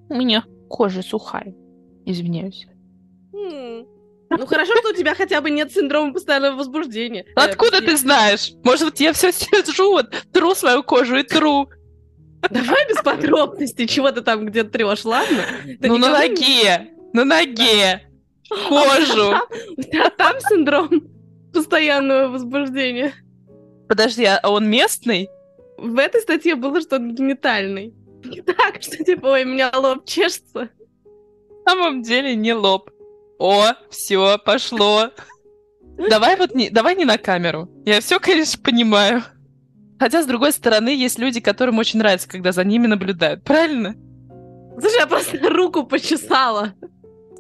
У 0.09 0.15
меня 0.15 0.45
кожа 0.69 1.03
сухая. 1.03 1.55
Извиняюсь. 2.07 2.67
Ну 3.33 4.47
хорошо, 4.47 4.77
что 4.77 4.91
у 4.91 4.93
тебя 4.93 5.17
хотя 5.17 5.41
бы 5.41 5.51
нет 5.51 5.73
синдрома 5.73 6.13
постоянного 6.13 6.57
возбуждения. 6.57 7.25
Э, 7.35 7.41
Откуда 7.47 7.81
ты 7.81 7.97
знаешь? 7.97 8.53
Может, 8.63 9.01
я 9.01 9.13
все 9.13 9.33
сижу, 9.33 9.91
вот, 9.91 10.07
тру 10.33 10.55
свою 10.55 10.85
кожу 10.85 11.17
и 11.17 11.25
тру. 11.25 11.69
Давай 12.49 12.89
без 12.89 13.03
подробностей, 13.03 13.87
чего 13.87 14.11
ты 14.13 14.23
там 14.23 14.47
где 14.47 14.65
трешь, 14.65 15.05
ладно? 15.05 15.45
Ты 15.81 15.89
ну, 15.89 15.99
на 15.99 16.11
ноге. 16.11 16.91
На 17.13 17.25
ноге. 17.25 18.09
Кожу. 18.49 19.35
У 19.77 19.83
тебя 19.83 20.11
там 20.11 20.41
синдром 20.49 20.91
постоянного 21.53 22.29
возбуждения. 22.29 23.13
Подожди, 23.89 24.25
а 24.25 24.41
он 24.49 24.71
местный? 24.71 25.29
В 25.77 25.99
этой 25.99 26.21
статье 26.21 26.55
было, 26.55 26.81
что 26.81 26.97
он 26.97 27.15
генитальный. 27.15 27.95
Не 28.25 28.41
так, 28.43 28.83
что 28.83 29.03
типа, 29.03 29.27
ой, 29.27 29.45
у 29.45 29.49
меня 29.49 29.71
лоб 29.75 30.05
чешется. 30.07 30.71
На 31.65 31.73
самом 31.73 32.03
деле 32.03 32.35
не 32.35 32.55
лоб. 32.55 32.91
О, 33.39 33.73
все, 33.91 34.39
пошло. 34.39 35.11
Давай 36.09 36.37
вот 36.37 36.55
не, 36.55 36.71
давай 36.71 36.95
не 36.95 37.05
на 37.05 37.19
камеру. 37.19 37.69
Я 37.85 38.01
все, 38.01 38.19
конечно, 38.19 38.63
понимаю. 38.63 39.23
Хотя, 40.01 40.23
с 40.23 40.27
другой 40.27 40.53
стороны, 40.53 40.89
есть 40.89 41.19
люди, 41.19 41.41
которым 41.41 41.79
очень 41.79 41.99
нравится, 41.99 42.27
когда 42.27 42.53
за 42.53 42.65
ними 42.65 42.87
наблюдают. 42.87 43.45
Правильно? 43.45 43.95
Слушай, 44.81 45.01
я 45.01 45.07
просто 45.07 45.39
руку 45.51 45.85
почесала. 45.85 46.73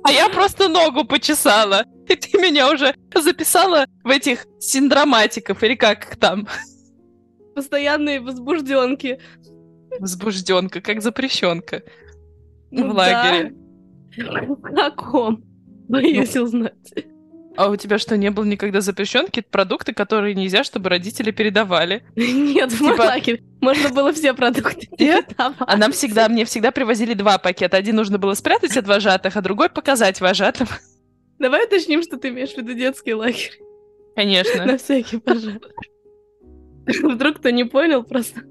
А 0.04 0.12
я 0.12 0.28
просто 0.28 0.68
ногу 0.68 1.04
почесала. 1.06 1.84
И 2.06 2.14
ты 2.14 2.38
меня 2.38 2.70
уже 2.70 2.94
записала 3.14 3.86
в 4.04 4.08
этих 4.10 4.46
синдроматиков, 4.58 5.62
или 5.62 5.74
как 5.74 6.04
их 6.04 6.16
там? 6.18 6.46
Постоянные 7.54 8.20
возбужденки. 8.20 9.18
Возбужденка, 9.98 10.82
как 10.82 11.00
запрещенка 11.00 11.82
в 12.70 12.74
Ну 12.74 12.92
лагере. 12.94 13.54
да. 14.18 14.42
В 14.42 14.60
каком? 14.60 15.42
Боюсь 15.88 16.36
узнать. 16.36 16.74
А 17.56 17.68
у 17.68 17.76
тебя 17.76 17.98
что, 17.98 18.16
не 18.16 18.30
было 18.30 18.44
никогда 18.44 18.80
запрещенки? 18.80 19.40
Продукты, 19.40 19.92
которые 19.92 20.34
нельзя, 20.34 20.64
чтобы 20.64 20.88
родители 20.88 21.30
передавали. 21.30 22.04
Нет, 22.16 22.72
в 22.72 22.78
Типа- 22.78 23.02
лагерь. 23.02 23.42
Можно 23.60 23.90
было 23.90 24.12
все 24.12 24.32
продукты 24.32 24.88
Нет? 24.98 25.34
А 25.36 25.76
нам 25.76 25.92
всегда, 25.92 26.28
мне 26.28 26.44
всегда 26.44 26.70
привозили 26.70 27.14
два 27.14 27.38
пакета. 27.38 27.76
Один 27.76 27.96
нужно 27.96 28.18
было 28.18 28.34
спрятать 28.34 28.76
от 28.76 28.86
вожатых, 28.86 29.36
а 29.36 29.42
другой 29.42 29.68
показать 29.68 30.20
вожатым. 30.20 30.68
Давай 31.38 31.66
уточним, 31.66 32.02
что 32.02 32.16
ты 32.16 32.28
имеешь 32.28 32.52
в 32.52 32.56
виду 32.56 32.72
детский 32.72 33.14
лагерь. 33.14 33.58
Конечно. 34.16 34.64
На 34.64 34.78
всякий 34.78 35.18
пожар. 35.18 35.60
Вдруг 36.86 37.38
кто 37.38 37.50
не 37.50 37.64
понял 37.64 38.02
просто. 38.02 38.42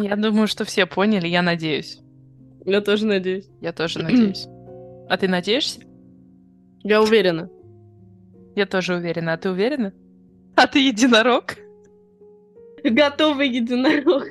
Я 0.00 0.16
думаю, 0.16 0.48
что 0.48 0.64
все 0.64 0.86
поняли, 0.86 1.28
я 1.28 1.42
надеюсь. 1.42 1.98
Я 2.64 2.80
тоже 2.80 3.06
надеюсь. 3.06 3.48
Я 3.60 3.72
тоже 3.72 3.98
надеюсь. 4.02 4.46
А 5.08 5.16
ты 5.18 5.28
надеешься? 5.28 5.80
Я 6.86 7.02
уверена. 7.02 7.50
Я 8.54 8.64
тоже 8.64 8.94
уверена. 8.94 9.32
А 9.32 9.36
ты 9.36 9.50
уверена? 9.50 9.92
А 10.54 10.68
ты 10.68 10.78
единорог? 10.78 11.56
Готовый 12.84 13.48
единорог. 13.48 14.22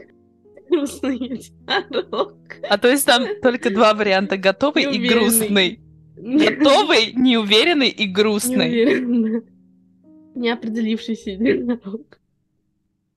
Грустный 0.69 1.17
единорог. 1.17 2.37
А 2.69 2.77
то 2.77 2.87
есть 2.87 3.05
там 3.05 3.25
только 3.41 3.71
два 3.71 3.93
варианта. 3.93 4.37
Готовый 4.37 4.83
и 4.83 5.05
грустный. 5.05 5.81
Готовый, 6.15 7.11
неуверенный 7.13 7.89
и 7.89 8.07
грустный. 8.07 8.69
Неуверенно. 8.69 9.41
Неопределившийся 10.35 11.31
единорог. 11.31 12.19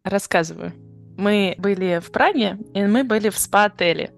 Рассказываю. 0.03 0.73
Мы 1.17 1.55
были 1.59 2.01
в 2.01 2.11
Праге, 2.11 2.59
и 2.75 2.83
мы 2.83 3.05
были 3.05 3.29
в 3.29 3.39
спа-отеле. 3.39 4.11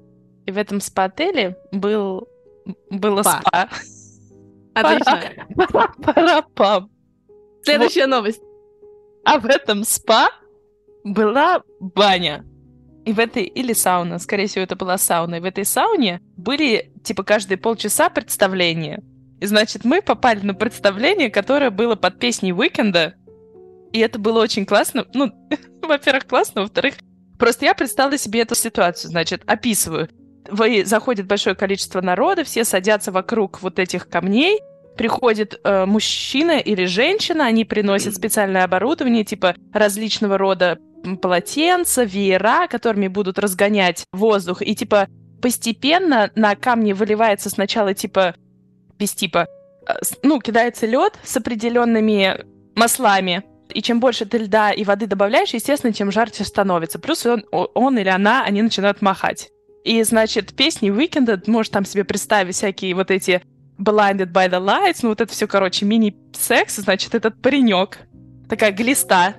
И 0.46 0.50
в 0.50 0.56
этом 0.56 0.80
спа-отеле 0.80 1.58
был... 1.72 2.26
было 2.88 3.22
Спа. 3.22 3.40
спа. 3.40 3.68
Отлично. 4.80 5.46
Парапам. 6.04 6.90
Следующая 7.62 8.06
новость. 8.06 8.40
А 9.24 9.38
в 9.38 9.46
этом 9.46 9.84
спа 9.84 10.30
была 11.04 11.62
баня. 11.78 12.44
И 13.04 13.12
в 13.12 13.18
этой, 13.18 13.44
или 13.44 13.72
сауна, 13.72 14.18
скорее 14.18 14.46
всего, 14.46 14.62
это 14.62 14.76
была 14.76 14.98
сауна. 14.98 15.36
И 15.36 15.40
в 15.40 15.44
этой 15.44 15.64
сауне 15.64 16.20
были, 16.36 16.92
типа, 17.02 17.22
каждые 17.22 17.58
полчаса 17.58 18.10
представления. 18.10 19.02
И, 19.40 19.46
значит, 19.46 19.84
мы 19.84 20.02
попали 20.02 20.40
на 20.40 20.54
представление, 20.54 21.30
которое 21.30 21.70
было 21.70 21.96
под 21.96 22.18
песней 22.18 22.52
Уикенда. 22.52 23.14
И 23.92 23.98
это 23.98 24.18
было 24.18 24.40
очень 24.40 24.66
классно. 24.66 25.06
Ну, 25.14 25.32
во-первых, 25.82 26.26
классно, 26.26 26.62
во-вторых, 26.62 26.94
просто 27.38 27.64
я 27.64 27.74
представила 27.74 28.18
себе 28.18 28.40
эту 28.40 28.54
ситуацию. 28.54 29.10
Значит, 29.10 29.42
описываю. 29.46 30.08
Вы, 30.50 30.84
заходит 30.84 31.26
большое 31.26 31.56
количество 31.56 32.00
народа, 32.00 32.44
все 32.44 32.64
садятся 32.64 33.12
вокруг 33.12 33.62
вот 33.62 33.78
этих 33.78 34.08
камней, 34.08 34.60
приходит 35.00 35.58
э, 35.64 35.86
мужчина 35.86 36.58
или 36.58 36.84
женщина, 36.84 37.46
они 37.46 37.64
приносят 37.64 38.14
специальное 38.14 38.64
оборудование, 38.64 39.24
типа 39.24 39.54
различного 39.72 40.36
рода 40.36 40.78
полотенца, 41.22 42.02
веера, 42.02 42.66
которыми 42.68 43.08
будут 43.08 43.38
разгонять 43.38 44.04
воздух, 44.12 44.60
и 44.60 44.74
типа 44.74 45.08
постепенно 45.40 46.30
на 46.34 46.54
камни 46.54 46.92
выливается 46.92 47.48
сначала 47.48 47.94
типа 47.94 48.34
без 48.98 49.14
типа, 49.14 49.48
э, 49.88 49.92
ну, 50.22 50.38
кидается 50.38 50.84
лед 50.84 51.18
с 51.24 51.34
определенными 51.34 52.44
маслами, 52.76 53.42
и 53.72 53.80
чем 53.80 54.00
больше 54.00 54.26
ты 54.26 54.36
льда 54.36 54.70
и 54.70 54.84
воды 54.84 55.06
добавляешь, 55.06 55.54
естественно, 55.54 55.94
тем 55.94 56.12
жарче 56.12 56.44
становится. 56.44 56.98
Плюс 56.98 57.24
он, 57.24 57.42
он 57.52 57.98
или 57.98 58.10
она, 58.10 58.44
они 58.44 58.60
начинают 58.60 59.00
махать. 59.00 59.48
И, 59.82 60.02
значит, 60.02 60.54
песни 60.54 60.90
Уикенда, 60.90 61.38
ты 61.38 61.50
можешь 61.50 61.70
там 61.70 61.86
себе 61.86 62.04
представить 62.04 62.54
всякие 62.54 62.94
вот 62.94 63.10
эти 63.10 63.40
Blinded 63.80 64.32
by 64.32 64.48
the 64.50 64.60
Lights, 64.64 64.98
ну 65.02 65.08
вот 65.10 65.20
это 65.20 65.32
все, 65.32 65.46
короче, 65.46 65.86
мини-секс, 65.86 66.76
значит, 66.76 67.14
этот 67.14 67.40
паренек, 67.40 67.98
такая 68.48 68.72
глиста, 68.72 69.34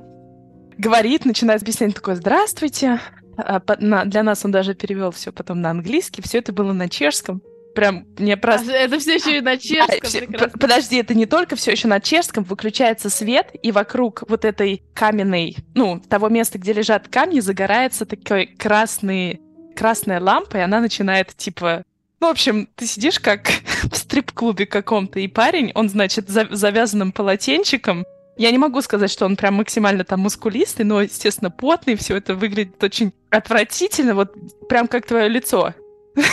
говорит, 0.77 1.25
начинает 1.25 1.61
объяснять 1.61 1.95
такое 1.95 2.15
«Здравствуйте». 2.15 2.99
А, 3.37 3.59
для 4.05 4.23
нас 4.23 4.43
он 4.45 4.51
даже 4.51 4.73
перевел 4.75 5.11
все 5.11 5.31
потом 5.31 5.61
на 5.61 5.69
английский, 5.69 6.21
все 6.21 6.39
это 6.39 6.53
было 6.53 6.73
на 6.73 6.89
чешском. 6.89 7.41
Прям 7.73 8.05
мне 8.17 8.33
А 8.33 8.37
просто... 8.37 8.71
Это 8.71 8.99
все 8.99 9.15
еще 9.15 9.37
и 9.37 9.41
на 9.41 9.57
чешском. 9.59 9.99
А, 10.03 10.05
все- 10.05 10.27
Подожди, 10.59 10.97
это 10.97 11.13
не 11.13 11.25
только 11.25 11.55
все 11.55 11.71
еще 11.71 11.87
на 11.87 11.99
чешском, 11.99 12.43
выключается 12.43 13.09
свет, 13.09 13.47
и 13.61 13.71
вокруг 13.71 14.23
вот 14.27 14.43
этой 14.43 14.83
каменной, 14.93 15.55
ну, 15.73 15.99
того 15.99 16.29
места, 16.29 16.57
где 16.59 16.73
лежат 16.73 17.07
камни, 17.07 17.39
загорается 17.39 18.05
такой 18.05 18.47
красный, 18.47 19.39
красная 19.75 20.19
лампа, 20.19 20.57
и 20.57 20.61
она 20.61 20.79
начинает, 20.81 21.33
типа... 21.35 21.83
Ну, 22.21 22.27
в 22.27 22.31
общем, 22.31 22.69
ты 22.75 22.85
сидишь 22.85 23.19
как 23.19 23.49
в 23.91 23.95
стрип-клубе 23.95 24.67
каком-то, 24.67 25.19
и 25.19 25.27
парень, 25.27 25.71
он, 25.73 25.89
значит, 25.89 26.29
за- 26.29 26.47
завязанным 26.51 27.11
полотенчиком, 27.11 28.05
я 28.37 28.51
не 28.51 28.59
могу 28.59 28.81
сказать, 28.81 29.11
что 29.11 29.25
он 29.25 29.35
прям 29.35 29.55
максимально 29.55 30.03
там 30.03 30.21
мускулистый, 30.21 30.85
но, 30.85 31.01
естественно, 31.01 31.49
потный, 31.49 31.95
все 31.95 32.15
это 32.15 32.35
выглядит 32.35 32.81
очень 32.83 33.11
отвратительно, 33.31 34.13
вот 34.13 34.33
прям 34.69 34.87
как 34.87 35.05
твое 35.05 35.27
лицо. 35.27 35.73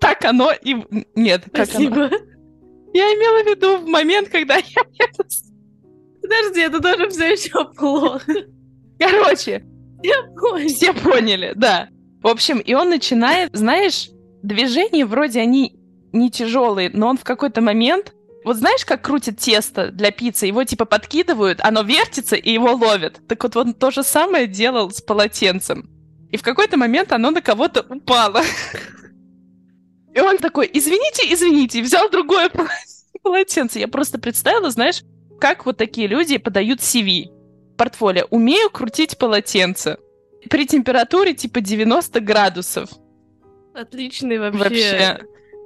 Так 0.00 0.24
оно 0.24 0.52
и... 0.52 0.76
Нет. 1.14 1.44
Спасибо. 1.46 2.10
Я 2.92 3.04
имела 3.14 3.42
в 3.42 3.46
виду 3.46 3.78
в 3.78 3.86
момент, 3.86 4.28
когда 4.28 4.56
я... 4.56 4.62
Подожди, 6.22 6.60
это 6.60 6.80
тоже 6.80 7.08
все 7.08 7.32
еще 7.32 7.64
плохо. 7.72 8.32
Короче, 8.98 9.64
все 10.68 10.92
поняли, 10.92 11.52
да. 11.54 11.88
В 12.20 12.26
общем, 12.26 12.58
и 12.58 12.74
он 12.74 12.90
начинает, 12.90 13.50
знаешь, 13.52 14.10
движения 14.42 15.04
вроде 15.06 15.40
они 15.40 15.78
не 16.12 16.30
тяжелые, 16.30 16.90
но 16.92 17.08
он 17.08 17.16
в 17.16 17.24
какой-то 17.24 17.60
момент... 17.60 18.12
Вот 18.44 18.56
знаешь, 18.56 18.84
как 18.84 19.02
крутит 19.02 19.38
тесто 19.38 19.92
для 19.92 20.10
пиццы? 20.10 20.46
Его 20.46 20.64
типа 20.64 20.84
подкидывают, 20.84 21.60
оно 21.62 21.82
вертится, 21.82 22.34
и 22.34 22.52
его 22.52 22.72
ловят. 22.72 23.20
Так 23.28 23.44
вот 23.44 23.56
он 23.56 23.72
то 23.72 23.92
же 23.92 24.02
самое 24.02 24.48
делал 24.48 24.90
с 24.90 25.00
полотенцем. 25.00 25.88
И 26.32 26.36
в 26.36 26.42
какой-то 26.42 26.76
момент 26.76 27.12
оно 27.12 27.30
на 27.30 27.40
кого-то 27.40 27.86
упало. 27.88 28.42
И 30.12 30.20
он 30.20 30.38
такой, 30.38 30.68
извините, 30.72 31.32
извините, 31.32 31.82
взял 31.82 32.10
другое 32.10 32.48
пол- 32.48 32.66
полотенце. 33.22 33.78
Я 33.78 33.88
просто 33.88 34.18
представила, 34.18 34.70
знаешь, 34.70 35.02
как 35.40 35.64
вот 35.64 35.76
такие 35.76 36.06
люди 36.06 36.38
подают 36.38 36.80
CV. 36.80 37.26
Портфолио. 37.76 38.26
Умею 38.30 38.70
крутить 38.70 39.18
полотенце. 39.18 39.98
При 40.50 40.66
температуре 40.66 41.34
типа 41.34 41.60
90 41.60 42.20
градусов. 42.20 42.90
Отличный 43.74 44.38
вообще. 44.38 44.58
Вообще. 44.58 45.18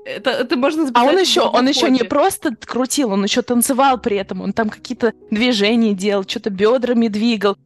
Это, 0.06 0.30
это 0.30 0.56
можно 0.56 0.88
А 0.94 1.04
он 1.04 1.18
еще, 1.18 1.40
он 1.40 1.68
еще 1.68 1.90
не 1.90 2.04
просто 2.04 2.54
крутил, 2.54 3.10
он 3.10 3.25
еще 3.25 3.42
танцевал 3.42 3.98
при 3.98 4.16
этом. 4.16 4.40
Он 4.40 4.52
там 4.52 4.68
какие-то 4.70 5.12
движения 5.30 5.94
делал, 5.94 6.25
что-то 6.26 6.50
бедрами 6.50 7.08
двигал. 7.08 7.56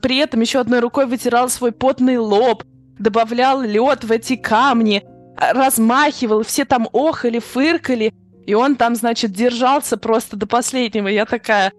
При 0.00 0.18
этом 0.18 0.40
еще 0.40 0.60
одной 0.60 0.78
рукой 0.78 1.06
вытирал 1.06 1.48
свой 1.48 1.72
потный 1.72 2.18
лоб, 2.18 2.62
добавлял 2.98 3.62
лед 3.62 4.04
в 4.04 4.12
эти 4.12 4.36
камни, 4.36 5.02
а, 5.36 5.52
размахивал, 5.52 6.44
все 6.44 6.64
там 6.64 6.88
охали, 6.92 7.40
фыркали. 7.40 8.12
И 8.46 8.54
он 8.54 8.76
там, 8.76 8.94
значит, 8.94 9.32
держался 9.32 9.96
просто 9.96 10.36
до 10.36 10.46
последнего. 10.46 11.08
Я 11.08 11.26
такая... 11.26 11.72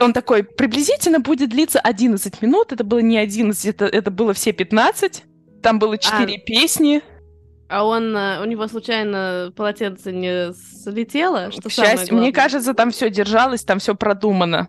Он 0.00 0.12
такой, 0.12 0.44
приблизительно 0.44 1.20
будет 1.20 1.50
длиться 1.50 1.78
11 1.78 2.40
минут. 2.40 2.72
Это 2.72 2.84
было 2.84 3.00
не 3.00 3.18
11, 3.18 3.66
это, 3.66 3.84
это 3.84 4.10
было 4.10 4.32
все 4.32 4.52
15. 4.52 5.24
Там 5.62 5.78
было 5.78 5.98
4 5.98 6.38
песни. 6.38 7.02
А 7.68 7.84
он, 7.84 8.16
э, 8.16 8.40
у 8.40 8.44
него 8.46 8.66
случайно 8.66 9.52
полотенце 9.54 10.10
не 10.12 10.52
слетело? 10.54 11.50
Что 11.50 11.68
К 11.68 11.72
счастью, 11.72 12.16
мне 12.16 12.32
кажется, 12.32 12.72
там 12.74 12.90
все 12.90 13.10
держалось, 13.10 13.62
там 13.62 13.78
все 13.78 13.94
продумано. 13.94 14.68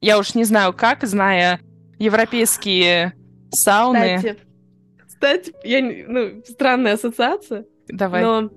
Я 0.00 0.18
уж 0.18 0.34
не 0.34 0.44
знаю 0.44 0.72
как, 0.72 1.04
зная 1.04 1.60
европейские 1.98 3.12
сауны. 3.52 4.16
Кстати, 4.16 4.36
кстати, 5.06 5.54
я, 5.62 5.82
ну, 6.08 6.42
странная 6.48 6.94
ассоциация, 6.94 7.66
Давай. 7.88 8.22
но 8.22 8.50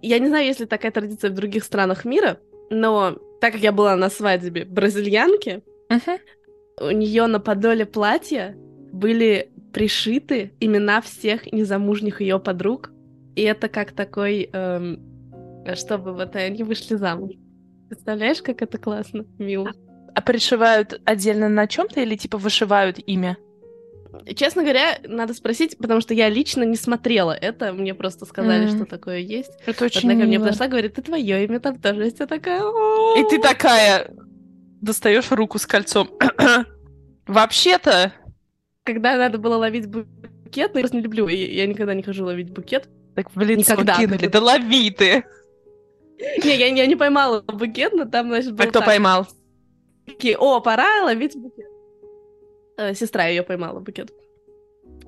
я 0.00 0.18
не 0.18 0.28
знаю, 0.28 0.46
есть 0.46 0.60
ли 0.60 0.66
такая 0.66 0.92
традиция 0.92 1.30
в 1.30 1.34
других 1.34 1.64
странах 1.64 2.04
мира, 2.04 2.38
но 2.70 3.18
так 3.40 3.52
как 3.52 3.62
я 3.62 3.72
была 3.72 3.96
на 3.96 4.08
свадьбе 4.08 4.64
бразильянки, 4.64 5.62
Мгм. 5.90 6.18
у 6.80 6.90
нее 6.92 7.26
на 7.26 7.40
подоле 7.40 7.84
платья 7.84 8.54
были 8.92 9.50
пришиты 9.72 10.52
имена 10.60 11.00
всех 11.00 11.52
незамужних 11.52 12.20
ее 12.20 12.38
подруг, 12.38 12.92
и 13.36 13.42
это 13.42 13.68
как 13.68 13.92
такой, 13.92 14.48
эм, 14.52 15.00
чтобы 15.74 16.12
вот 16.12 16.34
они 16.36 16.62
вышли 16.62 16.96
замуж. 16.96 17.32
Представляешь, 17.88 18.42
как 18.42 18.62
это 18.62 18.78
классно, 18.78 19.24
мило. 19.38 19.72
А 20.14 20.20
пришивают 20.20 21.00
отдельно 21.04 21.48
на 21.48 21.66
чем-то 21.66 22.00
или 22.00 22.16
типа 22.16 22.38
вышивают 22.38 22.98
имя? 23.06 23.36
Честно 24.36 24.62
говоря, 24.62 24.98
надо 25.08 25.32
спросить, 25.32 25.78
потому 25.78 26.02
что 26.02 26.12
я 26.12 26.28
лично 26.28 26.64
не 26.64 26.76
смотрела 26.76 27.32
это, 27.32 27.72
мне 27.72 27.94
просто 27.94 28.26
сказали, 28.26 28.66
Мгм. 28.66 28.76
что 28.76 28.84
такое 28.84 29.18
есть. 29.18 29.50
Это 29.64 29.86
очень 29.86 30.00
Одна 30.10 30.20
ко 30.20 30.26
мне 30.26 30.36
мило. 30.36 30.44
подошла, 30.44 30.68
говорит, 30.68 30.94
ты 30.94 31.02
твое 31.02 31.44
имя 31.44 31.60
там 31.60 31.78
тоже 31.80 32.04
есть. 32.04 32.20
Я 32.20 32.26
такая... 32.26 32.60
И 33.18 33.24
ты 33.30 33.40
такая 33.40 34.10
достаешь 34.82 35.30
руку 35.30 35.58
с 35.58 35.64
кольцом. 35.66 36.10
Вообще-то, 37.26 38.12
Когда 38.84 39.16
надо 39.16 39.38
было 39.38 39.56
ловить 39.56 39.86
букет, 39.86 40.74
но 40.74 40.80
я 40.80 40.82
просто 40.82 40.96
не 40.96 41.02
люблю, 41.02 41.28
я 41.28 41.66
никогда 41.66 41.94
не 41.94 42.02
хожу 42.02 42.24
ловить 42.24 42.50
букет. 42.50 42.88
Так 43.14 43.26
лицо 43.36 43.72
Никогда. 43.72 43.96
кинули. 43.98 44.26
Да 44.26 44.40
лови 44.40 44.90
ты! 44.90 45.24
Не, 46.44 46.56
я, 46.56 46.66
я 46.66 46.86
не 46.86 46.96
поймала 46.96 47.40
букет, 47.42 47.92
но 47.92 48.04
там, 48.04 48.28
значит, 48.28 48.52
был 48.54 48.64
А 48.64 48.68
кто 48.68 48.78
так. 48.78 48.86
поймал? 48.86 49.26
Такие, 50.06 50.36
О, 50.38 50.60
пора 50.60 51.04
ловить 51.04 51.36
букет. 51.36 51.66
Э, 52.76 52.94
Сестра 52.94 53.26
ее 53.26 53.42
поймала 53.42 53.80
букет. 53.80 54.12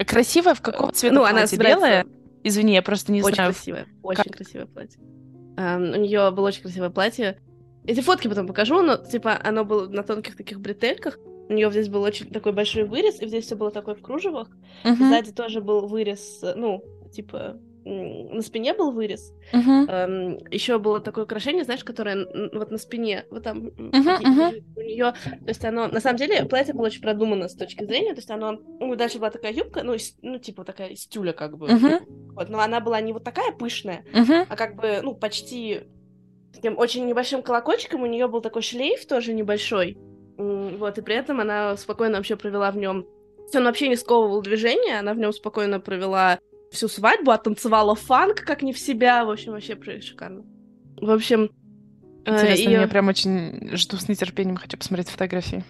Красивая 0.06 0.54
в 0.54 0.61
какого 0.61 0.92
цвета 0.92 1.14
Ну, 1.14 1.25
она 1.25 1.46
собирается- 1.46 1.78
Белое? 1.80 2.06
Извини, 2.42 2.75
я 2.75 2.82
просто 2.82 3.12
не 3.12 3.23
очень 3.23 3.37
знаю. 3.37 3.52
красивое, 3.52 3.87
очень 4.02 4.30
красивое 4.30 4.66
платье. 4.66 5.00
А, 5.56 5.76
у 5.78 5.80
нее 6.00 6.30
было 6.30 6.49
очень 6.49 6.62
красивое 6.62 6.90
платье. 6.90 7.40
Эти 7.87 8.00
фотки 8.00 8.28
потом 8.28 8.46
покажу, 8.46 8.82
но 8.82 8.96
типа 8.96 9.38
оно 9.42 9.64
было 9.64 9.87
на 9.88 10.02
тонких 10.02 10.37
таких 10.37 10.61
бретельках. 10.61 11.18
У 11.49 11.52
нее 11.52 11.70
здесь 11.70 11.88
был 11.88 12.02
очень 12.02 12.30
такой 12.30 12.52
большой 12.52 12.84
вырез, 12.84 13.20
и 13.20 13.28
здесь 13.28 13.44
все 13.46 13.54
было 13.56 13.70
такое 13.70 13.94
в 13.94 14.02
кружевах. 14.02 14.49
Мгм. 14.84 15.08
Сзади 15.11 15.32
тоже 15.32 15.61
был 15.61 15.87
вырез, 15.87 16.40
э, 16.42 16.54
ну, 16.56 16.82
типа 17.12 17.56
на 17.84 18.40
спине 18.42 18.74
был 18.74 18.92
вырез. 18.92 19.32
Мгм. 19.52 19.84
еще 20.50 20.78
было 20.78 21.00
такое 21.00 21.24
украшение, 21.24 21.64
знаешь, 21.64 21.84
которое 21.84 22.26
вот 22.52 22.70
на 22.70 22.78
спине, 22.78 23.26
вот 23.30 23.42
там 23.42 23.70
мгм. 23.76 24.20
лежит. 24.20 24.64
у 24.76 24.80
нее, 24.80 25.12
то 25.12 25.48
есть 25.48 25.64
оно, 25.64 25.88
на 25.88 26.00
самом 26.00 26.16
деле, 26.16 26.44
платье 26.46 26.72
было 26.74 26.86
очень 26.86 27.02
продумано 27.02 27.48
с 27.48 27.54
точки 27.54 27.84
зрения, 27.84 28.10
то 28.14 28.18
есть 28.18 28.30
оно, 28.30 28.52
ну, 28.80 28.94
дальше 28.96 29.18
была 29.18 29.30
такая 29.30 29.52
юбка, 29.52 29.82
ну, 29.82 29.96
ну 30.22 30.38
типа 30.38 30.64
такая 30.64 30.88
из 30.88 31.06
тюля 31.06 31.32
как 31.32 31.58
бы, 31.58 31.68
Мгм. 31.68 32.00
вот, 32.34 32.48
но 32.48 32.60
она 32.60 32.80
была 32.80 33.00
не 33.00 33.12
вот 33.12 33.24
такая 33.24 33.52
пышная, 33.52 34.04
Мгм. 34.12 34.46
а 34.48 34.56
как 34.56 34.76
бы, 34.76 35.00
ну, 35.02 35.14
почти 35.14 35.82
таким 36.52 36.78
очень 36.78 37.06
небольшим 37.06 37.42
колокольчиком, 37.42 38.02
у 38.02 38.06
нее 38.06 38.28
был 38.28 38.40
такой 38.40 38.62
шлейф 38.62 39.06
тоже 39.06 39.34
небольшой, 39.34 39.98
вот, 40.38 40.98
и 40.98 41.02
при 41.02 41.16
этом 41.16 41.40
она 41.40 41.76
спокойно 41.76 42.16
вообще 42.16 42.36
провела 42.36 42.70
в 42.70 42.76
нем, 42.76 43.06
он 43.54 43.64
вообще 43.64 43.88
не 43.88 43.96
сковывал 43.96 44.40
движение, 44.40 44.98
она 44.98 45.12
в 45.14 45.18
нем 45.18 45.32
спокойно 45.32 45.78
провела 45.78 46.38
всю 46.75 46.88
свадьбу, 46.88 47.31
оттанцевала 47.31 47.95
фанк 47.95 48.37
как 48.43 48.62
не 48.62 48.73
в 48.73 48.78
себя, 48.78 49.25
в 49.25 49.31
общем, 49.31 49.52
вообще 49.52 49.76
шикарно. 50.00 50.45
В 51.00 51.11
общем, 51.11 51.50
э, 52.26 52.33
Интересно, 52.35 52.69
и- 52.69 52.73
я 52.73 52.88
прям 52.88 53.09
очень 53.09 53.76
жду 53.76 53.97
с 53.97 54.09
нетерпением, 54.09 54.57
хочу 54.57 54.76
посмотреть 54.76 55.09
фотографии. 55.09 55.64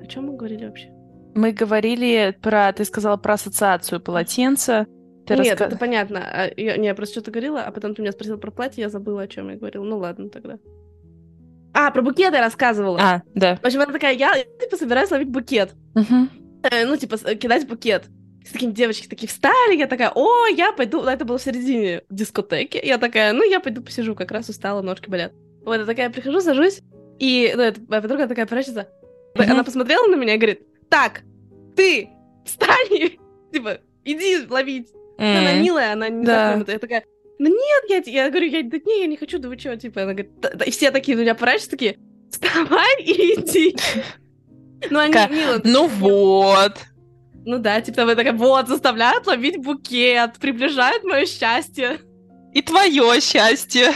О 0.00 0.06
чем 0.06 0.26
мы 0.26 0.36
говорили 0.36 0.66
вообще? 0.66 0.90
Мы 1.34 1.52
говорили 1.52 2.36
про, 2.42 2.72
ты 2.72 2.84
сказала 2.84 3.16
про 3.16 3.34
ассоциацию 3.34 4.00
полотенца. 4.00 4.86
Ты 5.26 5.36
Нет, 5.36 5.60
раска- 5.60 5.66
это 5.66 5.76
понятно. 5.76 6.20
А, 6.20 6.50
я, 6.56 6.76
не, 6.76 6.86
я 6.86 6.94
просто 6.94 7.14
что-то 7.20 7.30
говорила, 7.30 7.62
а 7.62 7.70
потом 7.70 7.94
ты 7.94 8.02
меня 8.02 8.10
спросил 8.10 8.36
про 8.38 8.50
платье, 8.50 8.82
я 8.82 8.88
забыла, 8.88 9.22
о 9.22 9.28
чем 9.28 9.48
я 9.50 9.56
говорила. 9.56 9.84
Ну 9.84 9.98
ладно 9.98 10.28
тогда. 10.28 10.58
А, 11.72 11.92
про 11.92 12.02
букет 12.02 12.34
я 12.34 12.40
рассказывала. 12.40 12.98
А, 13.00 13.22
да. 13.34 13.56
В 13.62 13.64
общем, 13.64 13.80
она 13.80 13.92
такая, 13.92 14.14
я, 14.16 14.34
типа, 14.60 14.76
собираюсь 14.76 15.10
ловить 15.12 15.28
букет. 15.30 15.74
Мгм. 15.94 16.28
Э, 16.64 16.84
ну, 16.84 16.96
типа, 16.96 17.16
кидать 17.36 17.68
букет. 17.68 18.06
С 18.46 18.52
такими 18.52 18.72
девочки 18.72 19.06
такие 19.06 19.28
встали, 19.28 19.76
я 19.76 19.86
такая, 19.86 20.10
о, 20.14 20.46
я 20.46 20.72
пойду, 20.72 21.02
это 21.02 21.24
было 21.24 21.38
в 21.38 21.42
середине 21.42 22.02
дискотеки, 22.10 22.80
я 22.82 22.98
такая, 22.98 23.32
ну, 23.32 23.48
я 23.48 23.60
пойду 23.60 23.82
посижу, 23.82 24.14
как 24.14 24.30
раз 24.30 24.48
устала, 24.48 24.80
ножки 24.82 25.08
болят. 25.10 25.32
Вот, 25.64 25.78
я 25.78 25.84
такая 25.84 26.08
прихожу, 26.10 26.40
сажусь, 26.40 26.80
и, 27.18 27.52
ну, 27.54 27.62
это, 27.62 27.80
моя 27.88 28.00
подруга 28.02 28.26
такая 28.26 28.46
прячется, 28.46 28.88
Мгм. 29.34 29.50
она 29.52 29.62
посмотрела 29.64 30.06
на 30.06 30.16
меня 30.16 30.34
и 30.34 30.38
говорит, 30.38 30.62
так, 30.88 31.20
ты, 31.76 32.08
встань, 32.46 32.86
и, 32.90 33.18
типа, 33.52 33.78
иди 34.04 34.46
ловить. 34.48 34.88
Ну, 35.18 35.24
она 35.38 35.52
милая, 35.52 35.92
она 35.92 36.08
не 36.08 36.24
Да. 36.24 36.54
знакомая. 36.54 36.72
Я 36.74 36.78
такая, 36.78 37.04
ну 37.38 37.48
нет, 37.48 38.06
я, 38.06 38.24
я 38.24 38.30
говорю, 38.30 38.46
я, 38.48 38.62
да 38.62 38.78
не, 38.78 39.00
я 39.02 39.06
не 39.06 39.18
хочу, 39.18 39.38
да 39.38 39.48
вы 39.50 39.58
чё, 39.58 39.76
типа, 39.76 40.02
она 40.02 40.12
говорит, 40.14 40.40
«Да- 40.40 40.52
да». 40.54 40.64
и 40.64 40.70
все 40.70 40.90
такие 40.90 41.14
на 41.16 41.20
меня 41.20 41.34
поворачиваются, 41.34 41.70
такие, 41.72 41.98
вставай 42.30 43.02
и 43.02 43.34
иди. 43.38 43.76
Ну, 44.88 44.98
они 44.98 45.12
мило. 45.12 45.60
Ну 45.62 45.86
вот. 45.88 46.72
Ну 47.50 47.58
да, 47.58 47.80
типа, 47.80 48.04
вы 48.04 48.14
такая, 48.14 48.32
вот, 48.32 48.68
заставляют 48.68 49.26
ловить 49.26 49.56
букет, 49.56 50.38
приближают 50.38 51.02
мое 51.02 51.26
счастье. 51.26 51.98
И 52.54 52.62
твое 52.62 53.20
счастье. 53.20 53.90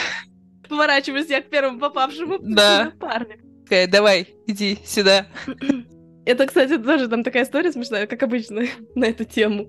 Поворачиваюсь 0.68 1.28
я 1.28 1.40
к 1.40 1.48
первому 1.50 1.78
попавшему 1.78 2.38
Да. 2.40 2.92
парню. 2.98 3.36
Такая, 3.62 3.86
давай, 3.86 4.34
иди 4.48 4.78
сюда. 4.84 5.28
Это, 6.26 6.46
кстати, 6.48 6.78
тоже 6.78 7.06
там 7.06 7.22
такая 7.22 7.44
история 7.44 7.70
смешная, 7.70 8.08
как 8.08 8.24
обычно, 8.24 8.62
на 8.96 9.04
эту 9.04 9.24
тему. 9.24 9.68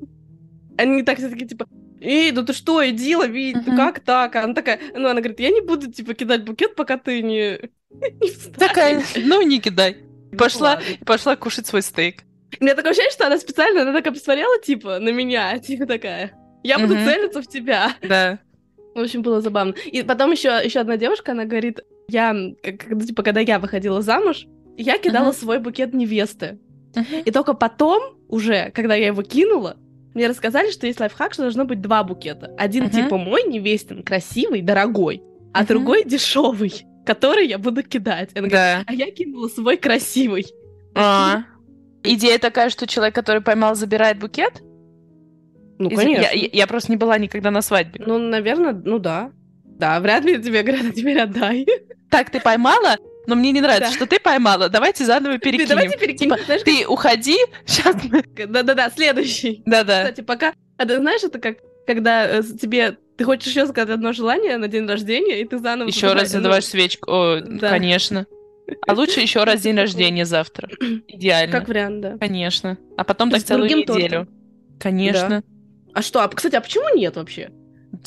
Они 0.80 1.04
так 1.04 1.20
все 1.20 1.30
такие, 1.30 1.48
типа, 1.48 1.68
эй, 2.01 2.32
ну 2.32 2.44
ты 2.44 2.54
что, 2.54 2.84
иди 2.89 3.15
лови, 3.15 3.54
ну 3.54 3.62
Мгм. 3.74 3.77
как 3.77 4.00
так? 4.00 4.36
Она 4.36 4.56
такая, 4.56 4.80
ну 4.96 5.08
она 5.10 5.20
говорит, 5.22 5.39
я 5.39 5.51
не 5.51 5.62
буду, 5.62 5.92
типа, 5.92 6.15
кидать 6.15 6.44
букет, 6.44 6.75
пока 6.75 6.98
ты 6.98 7.22
не... 7.22 7.70
не 8.20 8.32
встанешь». 8.32 8.58
Такая, 8.58 9.04
ну 9.24 9.44
не 9.44 9.60
кидай. 9.60 9.98
Пошла, 10.36 10.82
пошла 11.06 11.36
кушать 11.36 11.68
свой 11.68 11.84
стейк. 11.84 12.24
У 12.60 12.64
меня 12.64 12.76
такое 12.76 12.92
ощущение, 12.92 13.12
что 13.12 13.27
она 13.27 13.38
специально, 13.38 13.82
она 13.82 13.94
такая 13.94 14.14
посмотрела, 14.14 14.60
типа, 14.62 15.00
на 15.00 15.10
меня, 15.10 15.58
типа 15.60 15.86
такая, 15.86 16.32
я 16.64 16.79
буду 16.79 16.96
Мгм. 16.96 17.06
целиться 17.06 17.42
в 17.42 17.48
тебя. 17.48 17.92
Да. 18.01 18.40
В 18.96 19.00
общем, 19.01 19.22
было 19.22 19.42
забавно. 19.42 19.74
И 19.86 20.03
потом 20.03 20.32
еще, 20.32 20.60
еще 20.64 20.79
одна 20.79 20.98
девушка, 20.98 21.34
она 21.34 21.46
говорит, 21.46 21.82
я, 22.08 22.34
когда, 22.64 23.06
типа, 23.06 23.24
когда 23.24 23.42
я 23.42 23.60
выходила 23.60 24.01
замуж, 24.01 24.46
я 24.77 24.98
кидала 24.98 25.27
Мгм. 25.29 25.34
свой 25.36 25.60
букет 25.60 25.94
невесты. 25.94 26.60
Мгм. 26.96 27.22
И 27.25 27.32
только 27.32 27.53
потом, 27.53 28.18
уже, 28.29 28.72
когда 28.74 28.96
я 28.96 29.08
его 29.08 29.22
кинула, 29.22 29.77
мне 30.14 30.27
рассказали, 30.27 30.72
что 30.72 30.88
есть 30.88 31.00
лайфхак, 31.01 31.34
что 31.34 31.42
должно 31.44 31.66
быть 31.66 31.82
два 31.82 32.03
букета. 32.06 32.53
Один 32.58 32.86
Мгм. 32.86 32.92
типа 32.94 33.18
мой 33.18 33.44
невестин, 33.44 34.01
красивый, 34.01 34.62
дорогой, 34.62 35.22
а 35.53 35.60
Мгм. 35.60 35.68
другой 35.68 36.03
дешевый, 36.06 36.86
который 37.06 37.48
я 37.48 37.58
буду 37.58 37.84
кидать. 37.84 38.29
Она 38.34 38.48
говорит, 38.48 38.51
Да. 38.53 38.84
а 38.88 38.94
я 38.94 39.12
кинула 39.12 39.50
свой 39.50 39.75
красивый. 39.75 40.46
А. 40.96 41.44
Идея 42.05 42.39
такая, 42.39 42.70
что 42.70 42.87
человек, 42.87 43.15
который 43.15 43.41
поймал, 43.41 43.75
забирает 43.75 44.20
букет? 44.20 44.61
Ну, 45.77 45.89
Из- 45.89 45.98
конечно. 45.98 46.22
Я, 46.22 46.31
я- 46.31 46.50
я 46.51 46.68
просто 46.68 46.91
не 46.91 46.98
была 46.98 47.18
никогда 47.18 47.51
на 47.51 47.61
свадьбе. 47.61 48.01
Ну, 48.05 48.18
наверное, 48.18 48.74
ну 48.74 49.00
да. 49.00 49.31
Да, 49.63 50.00
вряд 50.00 50.24
ли 50.24 50.41
тебе 50.41 50.63
говорят, 50.63 50.94
теперь 50.96 51.20
отдай. 51.20 51.65
Так, 52.09 52.29
ты 52.29 52.39
поймала, 52.39 52.96
но 53.27 53.35
мне 53.35 53.51
не 53.51 53.59
нравится, 53.61 53.89
Да. 53.89 53.96
что 53.96 54.05
ты 54.07 54.20
поймала. 54.20 54.70
Давайте 54.70 55.03
заново 55.05 55.37
перекинем. 55.37 55.68
Давайте 55.70 55.98
перекинем. 55.98 56.35
Типа, 56.35 56.46
Знаешь, 56.46 56.61
Ты 56.63 56.87
уходи, 56.87 57.37
сейчас 57.65 57.96
мы... 58.09 58.22
как- 58.24 58.51
Да-да-да, 58.51 58.89
следующий. 58.89 59.63
Да-да. 59.65 60.03
Кстати, 60.03 60.22
пока... 60.22 60.53
А 60.77 60.85
ты 60.85 60.98
знаешь, 60.98 61.24
это 61.24 61.39
как, 61.39 61.57
когда 61.87 62.25
э, 62.25 62.41
тебе... 62.44 62.98
Ты 63.18 63.24
хочешь 63.24 63.48
еще 63.48 63.65
сказать 63.68 63.89
одно 63.89 64.11
желание 64.13 64.57
на 64.57 64.68
день 64.68 64.85
рождения, 64.87 65.41
и 65.41 65.46
ты 65.46 65.57
заново... 65.57 65.87
Еще 65.87 66.11
раз 66.13 66.29
задаваешь 66.29 66.65
свечку. 66.65 67.09
О, 67.11 67.39
Да. 67.41 67.70
конечно. 67.70 68.25
А 68.88 68.94
лучше 68.94 69.20
еще 69.20 69.44
раз 69.44 69.62
день 69.62 69.75
рождения 69.78 70.25
завтра. 70.25 70.70
Идеально. 71.08 71.51
Как 71.60 71.68
вариант, 71.68 72.01
да. 72.01 72.18
Конечно. 72.18 72.78
А 72.98 73.04
потом 73.04 73.30
так 73.30 73.44
целую 73.44 73.70
неделю. 73.70 74.28
Конечно. 74.80 75.44
А 75.94 76.01
что? 76.01 76.24
А, 76.24 76.28
кстати, 76.28 76.56
а 76.56 76.62
почему 76.62 76.96
нет 76.96 77.16
вообще? 77.16 77.51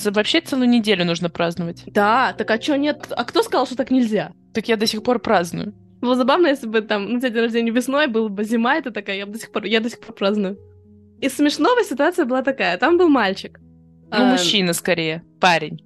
Вообще 0.05 0.41
целую 0.41 0.69
неделю 0.69 1.05
нужно 1.05 1.31
праздновать. 1.31 1.83
Да, 1.87 2.35
так 2.37 2.51
а 2.51 2.61
что 2.61 2.77
нет? 2.77 3.07
А 3.11 3.25
кто 3.25 3.43
сказал, 3.43 3.67
что 3.67 3.77
так 3.77 3.91
нельзя? 3.91 4.33
Так 4.53 4.69
я 4.69 4.77
до 4.77 4.87
сих 4.87 5.03
пор 5.03 5.19
праздную. 5.19 5.75
Было 6.01 6.15
забавно, 6.15 6.49
если 6.49 6.69
бы 6.69 6.81
там 6.83 7.15
на 7.15 7.21
день 7.21 7.33
рождения 7.33 7.71
весной, 7.73 8.07
была 8.07 8.29
бы 8.29 8.45
зима, 8.45 8.77
это 8.77 8.91
такая, 8.91 9.17
я 9.17 9.27
до 9.27 9.39
сих 9.39 9.51
пор, 9.51 9.65
я 9.65 9.81
до 9.81 9.91
сих 9.91 10.01
пор 10.01 10.15
праздную. 10.15 10.59
И 11.21 11.29
смешного 11.29 11.83
ситуация 11.83 12.25
была 12.25 12.43
такая, 12.43 12.77
там 12.79 12.99
был 12.99 13.09
мальчик. 13.09 13.59
Ну, 13.61 14.09
А, 14.11 14.31
мужчина 14.33 14.73
скорее. 14.75 15.25
Парень. 15.41 15.81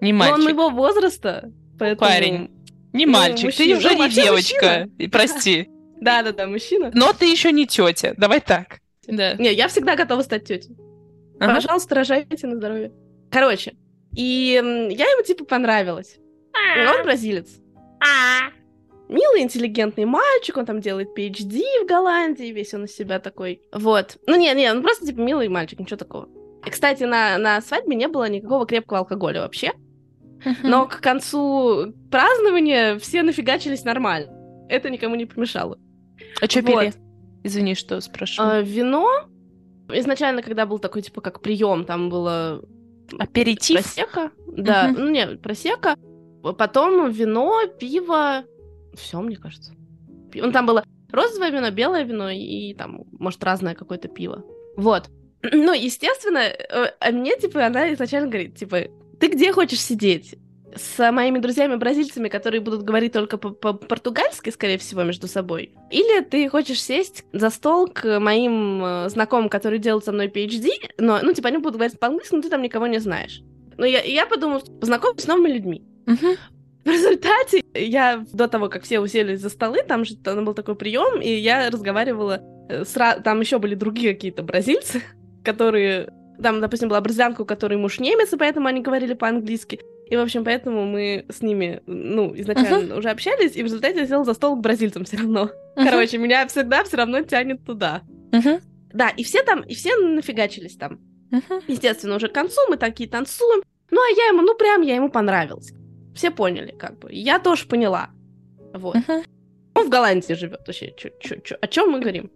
Не 0.00 0.12
но 0.12 0.24
он 0.24 0.30
мальчик. 0.30 0.44
моего 0.44 0.68
возраста, 0.70 1.50
поэтому... 1.78 2.10
Парень. 2.10 2.50
Не 2.96 3.06
ну, 3.06 3.12
мальчик. 3.12 3.54
Ты 3.54 3.64
мужчина. 3.64 3.78
уже 3.78 3.90
Ну, 3.90 4.04
не 4.04 4.10
девочка. 4.10 4.66
мужчина. 4.66 4.90
И 4.98 5.08
Прости. 5.08 5.68
Да-да-да, 6.00 6.46
мужчина. 6.46 6.90
Но 6.94 7.12
ты 7.12 7.30
еще 7.30 7.52
не 7.52 7.66
тетя. 7.66 8.14
Давай 8.16 8.40
так. 8.40 8.80
Да. 9.06 9.34
Не, 9.34 9.52
я 9.52 9.68
всегда 9.68 9.96
готова 9.96 10.22
стать 10.22 10.44
тетей. 10.44 10.76
Ага. 11.38 11.54
Пожалуйста, 11.56 11.94
рожайте 11.94 12.46
на 12.46 12.56
здоровье. 12.56 12.92
Короче, 13.30 13.74
и 14.14 14.54
я 14.54 15.04
ему 15.04 15.22
типа 15.22 15.44
понравилась. 15.44 16.16
И 16.76 16.86
Он 16.86 17.04
бразилец. 17.04 17.48
Милый, 19.08 19.42
интеллигентный 19.42 20.04
мальчик, 20.04 20.56
он 20.56 20.66
там 20.66 20.80
делает 20.80 21.16
PhD 21.16 21.62
в 21.84 21.86
Голландии, 21.86 22.46
весь 22.46 22.74
он 22.74 22.86
из 22.86 22.96
себя 22.96 23.20
такой. 23.20 23.60
Вот. 23.72 24.16
Ну, 24.26 24.36
не, 24.36 24.52
не, 24.54 24.68
он 24.68 24.82
просто, 24.82 25.06
типа, 25.06 25.20
милый 25.20 25.48
мальчик, 25.48 25.78
ничего 25.78 25.96
такого. 25.96 26.28
И, 26.66 26.70
кстати, 26.70 27.04
на, 27.04 27.38
на 27.38 27.60
свадьбе 27.60 27.94
не 27.94 28.08
было 28.08 28.28
никакого 28.28 28.66
крепкого 28.66 29.00
алкоголя 29.00 29.42
вообще. 29.42 29.74
Но 30.62 30.86
к 30.86 31.00
концу 31.00 31.94
празднования 32.10 32.98
все 32.98 33.22
нафигачились 33.22 33.84
нормально. 33.84 34.32
Это 34.68 34.90
никому 34.90 35.14
не 35.16 35.26
помешало. 35.26 35.78
А 36.40 36.46
что 36.46 36.60
Вот. 36.62 36.66
пили? 36.66 36.92
Извини, 37.44 37.74
что 37.74 38.00
спрашиваю. 38.00 38.50
А, 38.50 38.60
вино... 38.62 39.08
Изначально, 39.88 40.42
когда 40.42 40.66
был 40.66 40.80
такой, 40.80 41.02
типа, 41.02 41.20
как 41.20 41.40
прием, 41.40 41.84
там 41.84 42.08
было 42.08 42.60
Аперитив? 43.20 43.76
просека. 43.76 44.32
Да, 44.48 44.88
ну 44.88 45.08
не, 45.08 45.36
просека. 45.36 45.94
Потом 46.58 47.08
вино, 47.10 47.60
пиво. 47.78 48.44
Все, 48.94 49.20
мне 49.20 49.36
кажется. 49.36 49.74
Ну, 50.34 50.50
там 50.50 50.66
было 50.66 50.82
розовое 51.12 51.50
вино, 51.50 51.70
белое 51.70 52.02
вино 52.02 52.30
и 52.30 52.74
там, 52.74 53.04
может, 53.12 53.44
разное 53.44 53.74
какое-то 53.74 54.08
пиво. 54.08 54.44
Вот. 54.76 55.08
Ну, 55.52 55.72
естественно, 55.72 56.38
э, 56.38 56.92
а 56.98 57.10
мне, 57.12 57.36
типа, 57.36 57.64
она 57.66 57.92
изначально 57.92 58.28
говорит, 58.28 58.56
типа, 58.56 58.88
ты 59.20 59.28
где 59.28 59.52
хочешь 59.52 59.80
сидеть? 59.80 60.36
С 60.74 61.10
моими 61.10 61.38
друзьями-бразильцами, 61.38 62.28
которые 62.28 62.60
будут 62.60 62.82
говорить 62.82 63.12
только 63.12 63.38
по- 63.38 63.50
по-португальски, 63.50 64.50
скорее 64.50 64.76
всего, 64.76 65.04
между 65.04 65.26
собой? 65.26 65.72
Или 65.90 66.20
ты 66.20 66.48
хочешь 66.50 66.82
сесть 66.82 67.24
за 67.32 67.48
стол 67.48 67.88
к 67.88 68.20
моим 68.20 68.84
э, 68.84 69.08
знакомым, 69.08 69.48
которые 69.48 69.78
делают 69.78 70.04
со 70.04 70.12
мной 70.12 70.28
PhD, 70.28 70.68
но, 70.98 71.20
ну, 71.22 71.32
типа, 71.32 71.48
они 71.48 71.58
будут 71.58 71.76
говорить 71.76 71.98
по-английски, 71.98 72.34
но 72.34 72.42
ты 72.42 72.50
там 72.50 72.60
никого 72.60 72.86
не 72.86 72.98
знаешь. 72.98 73.40
Ну, 73.78 73.86
я, 73.86 74.02
я 74.02 74.26
подумала, 74.26 74.60
что 74.60 74.72
познакомлюсь 74.72 75.22
с 75.22 75.26
новыми 75.26 75.52
людьми. 75.52 75.82
Мгм. 76.06 76.36
В 76.84 76.88
результате 76.88 77.64
я 77.74 78.24
до 78.32 78.46
того, 78.46 78.68
как 78.68 78.84
все 78.84 79.00
уселись 79.00 79.40
за 79.40 79.48
столы, 79.48 79.78
там 79.86 80.04
же 80.04 80.16
там 80.16 80.44
был 80.44 80.54
такой 80.54 80.76
прием, 80.76 81.20
и 81.20 81.28
я 81.28 81.68
разговаривала 81.68 82.40
э, 82.68 82.84
с 82.84 82.92
там 83.24 83.40
еще 83.40 83.58
были 83.58 83.74
другие 83.74 84.14
какие-то 84.14 84.42
бразильцы, 84.42 85.02
которые 85.44 86.10
там, 86.42 86.60
допустим, 86.60 86.88
была 86.88 87.00
бразилянка, 87.00 87.42
у 87.42 87.44
которой 87.44 87.76
муж 87.76 88.00
немец, 88.00 88.32
и 88.32 88.36
поэтому 88.36 88.68
они 88.68 88.80
говорили 88.80 89.14
по-английски. 89.14 89.80
И, 90.08 90.16
в 90.16 90.20
общем, 90.20 90.44
поэтому 90.44 90.86
мы 90.86 91.24
с 91.28 91.42
ними, 91.42 91.82
ну, 91.86 92.32
изначально 92.36 92.96
уже 92.96 93.10
общались, 93.10 93.56
и 93.56 93.62
в 93.62 93.66
результате 93.66 94.00
я 94.00 94.06
села 94.06 94.24
за 94.24 94.34
стол 94.34 94.56
к 94.56 94.60
бразильцам 94.60 95.04
все 95.04 95.16
равно. 95.16 95.50
Мгм. 95.76 95.84
Короче, 95.88 96.18
меня 96.18 96.46
всегда 96.46 96.84
все 96.84 96.96
равно 96.96 97.22
тянет 97.22 97.64
туда. 97.64 98.02
Мгм. 98.32 98.60
Да, 98.92 99.08
и 99.08 99.24
все 99.24 99.42
там, 99.42 99.62
и 99.62 99.74
все 99.74 99.96
нафигачились 99.96 100.76
там. 100.76 101.00
Мгм. 101.30 101.60
Естественно, 101.66 102.16
уже 102.16 102.28
к 102.28 102.32
концу 102.32 102.60
мы 102.68 102.76
такие 102.76 103.08
танцуем. 103.08 103.62
Ну, 103.90 104.00
а 104.00 104.08
я 104.16 104.28
ему, 104.28 104.42
ну, 104.42 104.54
прям 104.54 104.82
я 104.82 104.94
ему 104.94 105.08
понравилась. 105.10 105.72
Все 106.14 106.30
поняли, 106.30 106.72
как 106.78 106.98
бы. 106.98 107.08
Я 107.12 107.38
тоже 107.38 107.66
поняла. 107.66 108.10
Вот. 108.72 108.94
Мгм. 108.94 109.24
Он 109.74 109.86
в 109.86 109.88
Голландии 109.90 110.32
живет 110.34 110.60
вообще. 110.66 110.94
Чё, 110.96 111.10
чё, 111.20 111.36
чё? 111.40 111.56
О 111.60 111.66
чем 111.66 111.90
мы 111.90 112.00
говорим? 112.00 112.30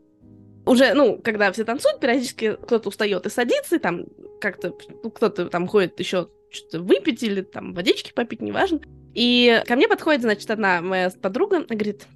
Уже, 0.70 0.94
ну, 0.94 1.20
когда 1.20 1.50
все 1.50 1.64
танцуют, 1.64 1.98
периодически 1.98 2.54
кто-то 2.54 2.90
устает 2.90 3.26
и 3.26 3.28
садится, 3.28 3.74
и 3.74 3.78
там 3.80 4.04
как-то 4.40 4.72
ну, 5.02 5.10
кто-то 5.10 5.46
там 5.46 5.66
ходит 5.66 5.98
еще 5.98 6.28
что-то 6.48 6.80
выпить 6.80 7.24
или 7.24 7.40
там 7.40 7.74
водички 7.74 8.12
попить, 8.12 8.40
неважно. 8.40 8.80
И 9.12 9.64
ко 9.66 9.74
мне 9.74 9.88
подходит, 9.88 10.22
значит, 10.22 10.48
одна 10.48 10.80
моя 10.80 11.10
подруга 11.10 11.62
и 11.62 11.74
говорит, 11.74 12.06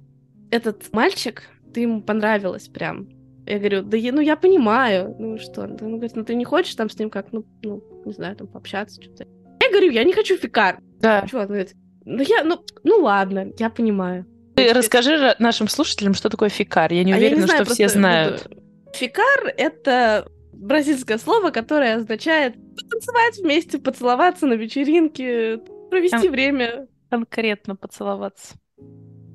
этот 0.51 0.93
мальчик, 0.93 1.43
ты 1.73 1.81
ему 1.81 2.01
понравилась 2.01 2.69
прям. 2.69 3.09
Я 3.45 3.59
говорю, 3.59 3.81
да 3.81 3.97
я, 3.97 4.13
ну 4.13 4.21
я 4.21 4.37
понимаю, 4.37 5.13
ну 5.19 5.37
что, 5.37 5.63
он 5.63 5.75
говорит, 5.75 6.15
ну 6.15 6.23
ты 6.23 6.33
не 6.33 6.45
хочешь 6.45 6.75
там 6.75 6.89
с 6.89 6.97
ним 6.97 7.09
как, 7.09 7.33
ну, 7.33 7.43
ну 7.61 7.83
не 8.05 8.13
знаю, 8.13 8.37
там 8.37 8.47
пообщаться, 8.47 9.01
что-то. 9.01 9.27
Я 9.61 9.69
говорю, 9.69 9.91
я 9.91 10.05
не 10.05 10.13
хочу 10.13 10.37
фикар. 10.37 10.79
Да. 11.01 11.27
Чего? 11.27 11.41
Он 11.41 11.47
говорит, 11.47 11.73
ну 12.05 12.23
я, 12.25 12.45
ну, 12.45 12.63
ну 12.85 12.99
ладно, 13.01 13.51
я 13.59 13.69
понимаю. 13.69 14.25
Ты 14.55 14.73
расскажи 14.73 15.15
ра- 15.15 15.35
нашим 15.39 15.67
слушателям, 15.67 16.13
что 16.13 16.29
такое 16.29 16.49
фикар. 16.49 16.91
Я 16.93 17.03
не 17.03 17.13
А 17.13 17.17
я 17.17 17.27
уверена, 17.27 17.47
знаю, 17.47 17.65
что 17.65 17.73
все 17.73 17.89
знают. 17.89 18.47
Фикар— 18.93 19.53
это 19.57 20.27
бразильское 20.53 21.17
слово, 21.17 21.51
которое 21.51 21.97
означает 21.97 22.55
танцевать 22.89 23.37
вместе, 23.39 23.77
поцеловаться 23.77 24.45
на 24.47 24.53
вечеринке, 24.53 25.59
провести 25.89 26.17
Там- 26.23 26.31
время. 26.31 26.87
Конкретно 27.09 27.75
поцеловаться. 27.75 28.55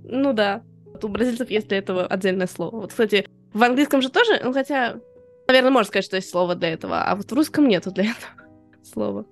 Ну 0.04 0.32
да. 0.32 0.62
У 1.02 1.08
бразильцев 1.08 1.50
есть 1.50 1.68
для 1.68 1.78
этого 1.78 2.06
отдельное 2.06 2.46
слово. 2.46 2.76
Вот, 2.80 2.90
кстати, 2.90 3.26
в 3.52 3.62
английском 3.62 4.02
же 4.02 4.10
тоже, 4.10 4.40
ну 4.42 4.52
хотя, 4.52 4.96
наверное, 5.46 5.70
можно 5.70 5.86
сказать, 5.88 6.04
что 6.04 6.16
есть 6.16 6.28
слово 6.30 6.54
для 6.56 6.70
этого, 6.70 7.02
а 7.04 7.14
вот 7.16 7.30
в 7.30 7.34
русском 7.34 7.68
нету 7.68 7.90
для 7.90 8.04
этого 8.10 8.48
слова. 8.82 9.26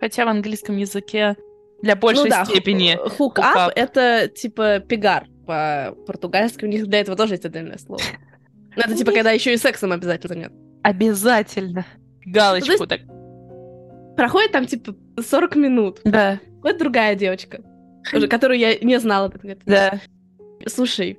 Хотя 0.00 0.26
в 0.26 0.28
английском 0.28 0.76
языке 0.76 1.36
для 1.84 1.96
большей 1.96 2.24
ну 2.24 2.30
да, 2.30 2.44
степени. 2.44 2.98
хук 3.10 3.38
hook 3.38 3.42
up. 3.42 3.68
up 3.68 3.72
это 3.76 4.28
типа 4.28 4.80
пигар 4.80 5.26
по-португальски, 5.46 6.64
у 6.64 6.68
них 6.68 6.86
для 6.86 7.00
этого 7.00 7.16
тоже 7.16 7.34
есть 7.34 7.44
отдельное 7.44 7.78
слово. 7.78 8.00
Ну, 8.76 8.82
это 8.82 8.94
типа, 8.96 9.12
когда 9.12 9.30
еще 9.30 9.52
и 9.52 9.56
сексом 9.56 9.92
обязательно 9.92 10.34
нет. 10.34 10.52
Обязательно. 10.82 11.86
Галочку 12.24 12.86
так. 12.86 13.02
Проходит 14.16 14.52
там, 14.52 14.66
типа, 14.66 14.96
40 15.20 15.56
минут. 15.56 16.00
Да, 16.04 16.40
Вот 16.62 16.78
другая 16.78 17.14
девочка, 17.14 17.60
уже, 18.12 18.26
которую 18.26 18.58
я 18.58 18.78
не 18.78 18.98
знала. 18.98 19.32
Да. 19.66 20.00
Слушай, 20.66 21.18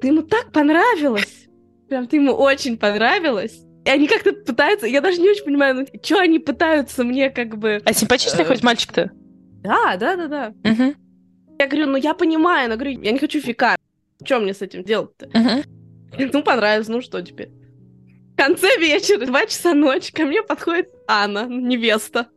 ты 0.00 0.08
ему 0.08 0.22
так 0.22 0.52
понравилась. 0.52 1.46
Прям 1.88 2.06
ты 2.06 2.16
ему 2.16 2.32
очень 2.32 2.78
понравилась. 2.78 3.64
И 3.84 3.90
они 3.90 4.06
как-то 4.06 4.32
пытаются, 4.32 4.86
я 4.86 5.00
даже 5.02 5.20
не 5.20 5.28
очень 5.28 5.44
понимаю, 5.44 5.74
ну, 5.74 5.86
что 6.02 6.18
они 6.18 6.38
пытаются 6.38 7.04
мне 7.04 7.28
как 7.28 7.58
бы... 7.58 7.82
А 7.84 7.92
симпатичный 7.92 8.44
Э, 8.44 8.46
хоть 8.46 8.62
мальчик-то? 8.62 9.10
Да, 9.64 9.96
да, 9.96 10.16
да, 10.16 10.28
да. 10.28 10.54
Мгм, 10.62 10.94
Я 11.58 11.66
говорю, 11.66 11.86
ну 11.86 11.96
я 11.96 12.14
понимаю, 12.14 12.68
но 12.68 12.76
говорю, 12.76 13.00
я 13.00 13.12
не 13.12 13.18
хочу 13.18 13.40
ficar. 13.40 13.76
Что 14.24 14.38
мне 14.40 14.54
с 14.54 14.62
этим 14.62 14.84
делать-то? 14.84 15.26
мгм. 15.36 15.62
Ну, 16.32 16.42
понравилось, 16.44 16.86
ну 16.88 17.00
что 17.00 17.20
теперь? 17.22 17.50
В 18.34 18.36
конце 18.36 18.78
вечера, 18.78 19.26
два 19.26 19.46
часа 19.46 19.74
ночи, 19.74 20.12
ко 20.12 20.24
мне 20.24 20.42
подходит 20.42 20.88
Анна, 21.08 21.46
невеста. 21.46 22.28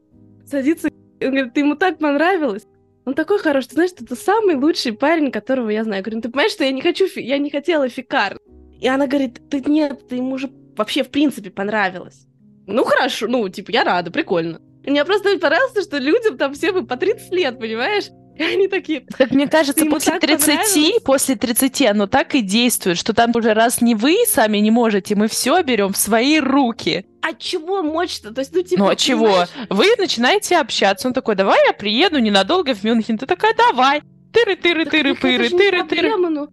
Садится, 0.46 0.90
он 1.22 1.28
говорит, 1.32 1.54
ты 1.54 1.60
ему 1.60 1.76
так 1.76 2.00
понравилось? 2.00 2.66
Он 3.06 3.14
такой 3.14 3.38
хороший, 3.40 3.68
ты 3.70 3.74
знаешь, 3.76 3.92
это 4.00 4.16
самый 4.16 4.56
лучший 4.56 4.94
парень, 4.94 5.32
которого 5.32 5.70
я 5.70 5.84
знаю. 5.84 5.98
Я 6.00 6.04
говорю, 6.04 6.18
ну 6.18 6.22
ты 6.24 6.30
понимаешь, 6.30 6.52
что 6.54 6.64
я 6.64 6.72
не 6.72 6.82
хочу, 6.82 7.08
фи- 7.08 7.22
я 7.24 7.38
не 7.38 7.50
хотела 7.52 7.88
ficar. 7.88 8.38
И 8.80 8.88
она 8.88 9.06
говорит, 9.08 9.42
ты 9.50 9.62
нет, 9.62 10.08
ты 10.08 10.16
ему 10.16 10.32
уже 10.32 10.50
вообще 10.76 11.04
в 11.04 11.10
принципе 11.10 11.50
понравилось. 11.52 12.26
Ну 12.66 12.84
хорошо, 12.84 13.28
ну 13.28 13.48
типа 13.50 13.72
я 13.72 13.84
рада, 13.84 14.12
прикольно. 14.12 14.60
И 14.88 14.90
мне 14.90 15.04
просто 15.06 15.38
понравилось, 15.38 15.84
что 15.84 15.98
людям 15.98 16.38
там 16.38 16.54
все 16.54 16.72
бы 16.72 16.86
по 16.88 16.96
30 16.96 17.32
лет, 17.34 17.60
понимаешь? 17.60 18.06
И 18.38 18.44
они 18.44 18.68
такие, 18.68 19.02
Как 19.18 19.32
мне 19.32 19.48
кажется, 19.48 19.86
после 19.88 20.14
так 20.14 20.22
30, 20.22 20.46
понравилось? 20.48 21.02
после 21.04 21.36
30 21.36 21.82
оно 21.88 22.08
так 22.08 22.36
и 22.36 22.42
действует, 22.42 22.98
что 22.98 23.14
там 23.14 23.32
уже 23.36 23.54
раз 23.54 23.82
не 23.82 23.96
вы 23.96 24.16
сами 24.28 24.60
не 24.60 24.72
можете, 24.72 25.16
мы 25.16 25.28
все 25.28 25.62
берем 25.64 25.92
в 25.92 25.98
свои 25.98 26.40
руки. 26.40 27.06
а 27.22 27.34
чего 27.34 27.82
мочь-то? 27.84 28.34
То 28.34 28.40
есть, 28.42 28.54
ну 28.56 28.62
типа, 28.62 28.84
Ну 28.84 28.90
а 28.90 28.96
чего? 28.96 29.26
понимаешь? 29.26 29.50
Вы 29.70 29.86
начинаете 29.98 30.58
общаться. 30.58 31.08
Он 31.08 31.14
такой, 31.14 31.36
давай 31.36 31.60
я 31.68 31.74
приеду 31.74 32.20
ненадолго 32.20 32.74
в 32.74 32.84
Мюнхен. 32.84 33.18
Ты 33.18 33.26
такая, 33.26 33.54
давай. 33.56 34.02
Тыры, 34.32 34.56
тыры, 34.56 34.86
Так 34.86 34.92
тыры, 34.94 35.10
так 35.16 35.18
это 35.20 35.22
пыры, 35.22 35.44
же 35.50 35.52
не 35.54 35.58
тыры, 35.60 35.84
тыры. 35.84 36.10
проблема, 36.12 36.30
ну. 36.30 36.48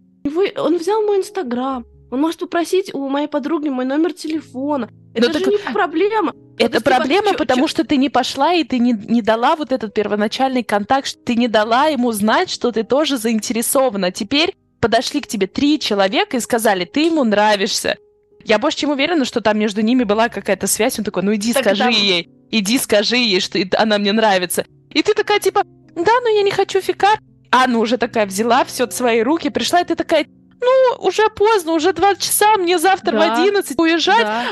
Он 0.57 0.77
взял 0.77 1.01
мой 1.03 1.19
инстаграм. 1.19 1.85
Он 2.11 2.21
может 2.21 2.39
попросить 2.39 2.93
у 2.93 3.07
моей 3.09 3.27
подруги 3.27 3.69
мой 3.69 3.85
номер 3.85 4.13
телефона. 4.13 4.89
Это 5.13 5.27
Ну 5.27 5.33
же 5.33 5.39
так 5.39 5.53
не 5.53 5.73
проблема. 5.73 6.33
Это 6.57 6.77
типа, 6.77 6.91
проблема, 6.91 7.31
чё- 7.31 7.37
потому 7.37 7.61
чё- 7.63 7.67
что 7.67 7.83
ты 7.83 7.97
не 7.97 8.09
пошла 8.09 8.53
и 8.53 8.63
ты 8.63 8.79
не, 8.79 8.93
не 8.93 9.21
дала 9.21 9.55
вот 9.55 9.71
этот 9.71 9.93
первоначальный 9.93 10.63
контакт, 10.63 11.07
что 11.07 11.19
ты 11.19 11.35
не 11.35 11.47
дала 11.47 11.87
ему 11.87 12.11
знать, 12.11 12.49
что 12.49 12.71
ты 12.71 12.83
тоже 12.83 13.17
заинтересована. 13.17 14.11
Теперь 14.11 14.55
подошли 14.79 15.19
к 15.21 15.27
тебе 15.27 15.47
три 15.47 15.79
человека 15.79 16.37
и 16.37 16.39
сказали, 16.39 16.85
ты 16.85 17.07
ему 17.07 17.23
нравишься. 17.23 17.97
Я 18.43 18.59
больше 18.59 18.77
чем 18.79 18.91
уверена, 18.91 19.25
что 19.25 19.41
там 19.41 19.57
между 19.57 19.81
ними 19.81 20.03
была 20.03 20.29
какая-то 20.29 20.67
связь. 20.67 20.99
Он 20.99 21.05
такой, 21.05 21.23
ну 21.23 21.33
иди 21.35 21.51
Так 21.53 21.63
скажи 21.63 21.83
там- 21.83 21.91
ей, 21.93 22.29
иди 22.51 22.77
скажи 22.77 23.17
ей, 23.17 23.39
что 23.39 23.59
она 23.77 23.97
мне 23.97 24.11
нравится. 24.11 24.65
И 24.91 25.01
ты 25.01 25.13
такая 25.13 25.39
типа, 25.39 25.63
да, 25.95 26.11
но 26.21 26.29
я 26.29 26.43
не 26.43 26.51
хочу 26.51 26.79
фикар. 26.81 27.19
Анна 27.51 27.79
уже 27.79 27.97
такая 27.97 28.25
взяла 28.27 28.63
все 28.65 28.85
в 28.85 28.91
свои 28.93 29.21
руки, 29.21 29.49
пришла, 29.49 29.81
и 29.81 29.85
ты 29.85 29.95
такая, 29.95 30.25
ну, 30.65 31.05
уже 31.07 31.29
поздно, 31.29 31.73
уже 31.73 31.93
два 31.93 32.15
часа, 32.15 32.57
мне 32.57 32.77
завтра 32.79 33.11
в 33.15 33.19
Да. 33.19 33.41
11 33.41 33.79
уезжать. 33.79 34.23
Да. 34.25 34.51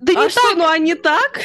Да 0.00 0.12
не 0.12 0.26
А 0.26 0.30
что, 0.30 0.54
ну 0.56 0.66
а 0.66 0.76
не 0.78 0.94
так? 0.94 1.40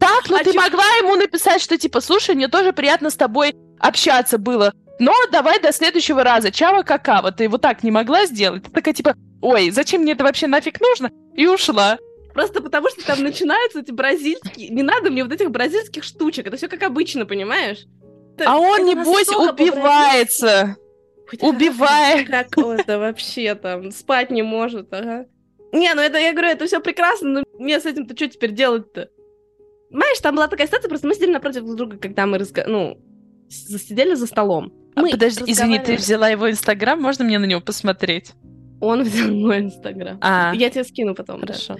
так, 0.00 0.28
но 0.30 0.36
А 0.36 0.38
ты 0.40 0.52
чё- 0.52 0.60
могла 0.60 0.84
ему 0.98 1.14
написать, 1.14 1.60
что 1.62 1.76
типа, 1.78 2.00
слушай, 2.00 2.34
мне 2.34 2.48
тоже 2.48 2.72
приятно 2.72 3.10
с 3.10 3.14
тобой 3.16 3.54
общаться 3.78 4.38
было, 4.38 4.72
но 4.98 5.12
давай 5.30 5.60
до 5.60 5.72
следующего 5.72 6.24
раза, 6.24 6.50
чава 6.50 6.82
какао. 6.82 7.30
Ты 7.30 7.48
вот 7.48 7.60
так 7.62 7.82
не 7.84 7.90
могла 7.90 8.26
сделать? 8.26 8.64
Ты 8.64 8.70
такая 8.70 8.94
типа, 8.94 9.14
ой, 9.40 9.70
зачем 9.70 10.02
мне 10.02 10.12
это 10.12 10.24
вообще 10.24 10.46
нафиг 10.48 10.80
нужно? 10.80 11.10
И 11.34 11.46
ушла. 11.46 11.98
Просто 12.34 12.62
потому, 12.62 12.88
что 12.88 13.04
там 13.04 13.22
начинаются 13.22 13.80
эти 13.80 13.90
бразильские... 13.90 14.70
Не 14.70 14.82
надо 14.82 15.10
мне 15.10 15.22
вот 15.22 15.32
этих 15.32 15.50
бразильских 15.50 16.02
штучек. 16.02 16.46
Это 16.46 16.56
все 16.56 16.66
как 16.66 16.82
обычно, 16.82 17.26
понимаешь? 17.26 17.84
Это- 18.38 18.50
А 18.50 18.58
он, 18.58 18.80
это 18.88 19.00
небось, 19.00 19.28
убивается. 19.28 20.76
Убивает. 21.40 22.28
Как 22.28 22.56
это 22.58 22.98
вообще 22.98 23.54
там? 23.54 23.90
Спать 23.90 24.30
не 24.30 24.42
может, 24.42 24.92
ага. 24.92 25.26
Не, 25.72 25.94
ну 25.94 26.02
это, 26.02 26.18
я 26.18 26.32
говорю, 26.32 26.48
это 26.48 26.66
все 26.66 26.80
прекрасно, 26.80 27.30
но 27.30 27.44
мне 27.58 27.80
с 27.80 27.86
этим-то 27.86 28.14
что 28.14 28.28
теперь 28.28 28.52
делать-то? 28.52 29.08
Знаешь, 29.90 30.20
там 30.20 30.34
была 30.36 30.48
такая 30.48 30.66
ситуация, 30.66 30.88
просто 30.88 31.06
мы 31.06 31.14
сидели 31.14 31.32
напротив 31.32 31.64
друг 31.64 31.76
друга, 31.76 31.96
когда 31.98 32.26
мы 32.26 32.38
разга... 32.38 32.64
ну, 32.66 32.98
сидели 33.48 34.14
за 34.14 34.26
столом. 34.26 34.72
А, 34.94 35.00
Мы 35.02 35.10
Подожди, 35.10 35.44
извини, 35.46 35.78
ты 35.78 35.96
взяла 35.96 36.28
его 36.28 36.50
инстаграм, 36.50 37.00
можно 37.00 37.24
мне 37.24 37.38
на 37.38 37.44
него 37.46 37.60
посмотреть? 37.60 38.32
Он 38.80 39.02
взял 39.04 39.30
мой 39.30 39.60
инстаграм. 39.60 40.18
А, 40.20 40.52
Я 40.54 40.70
тебе 40.70 40.84
скину 40.84 41.14
потом. 41.14 41.40
да. 41.40 41.46
хорошо. 41.46 41.76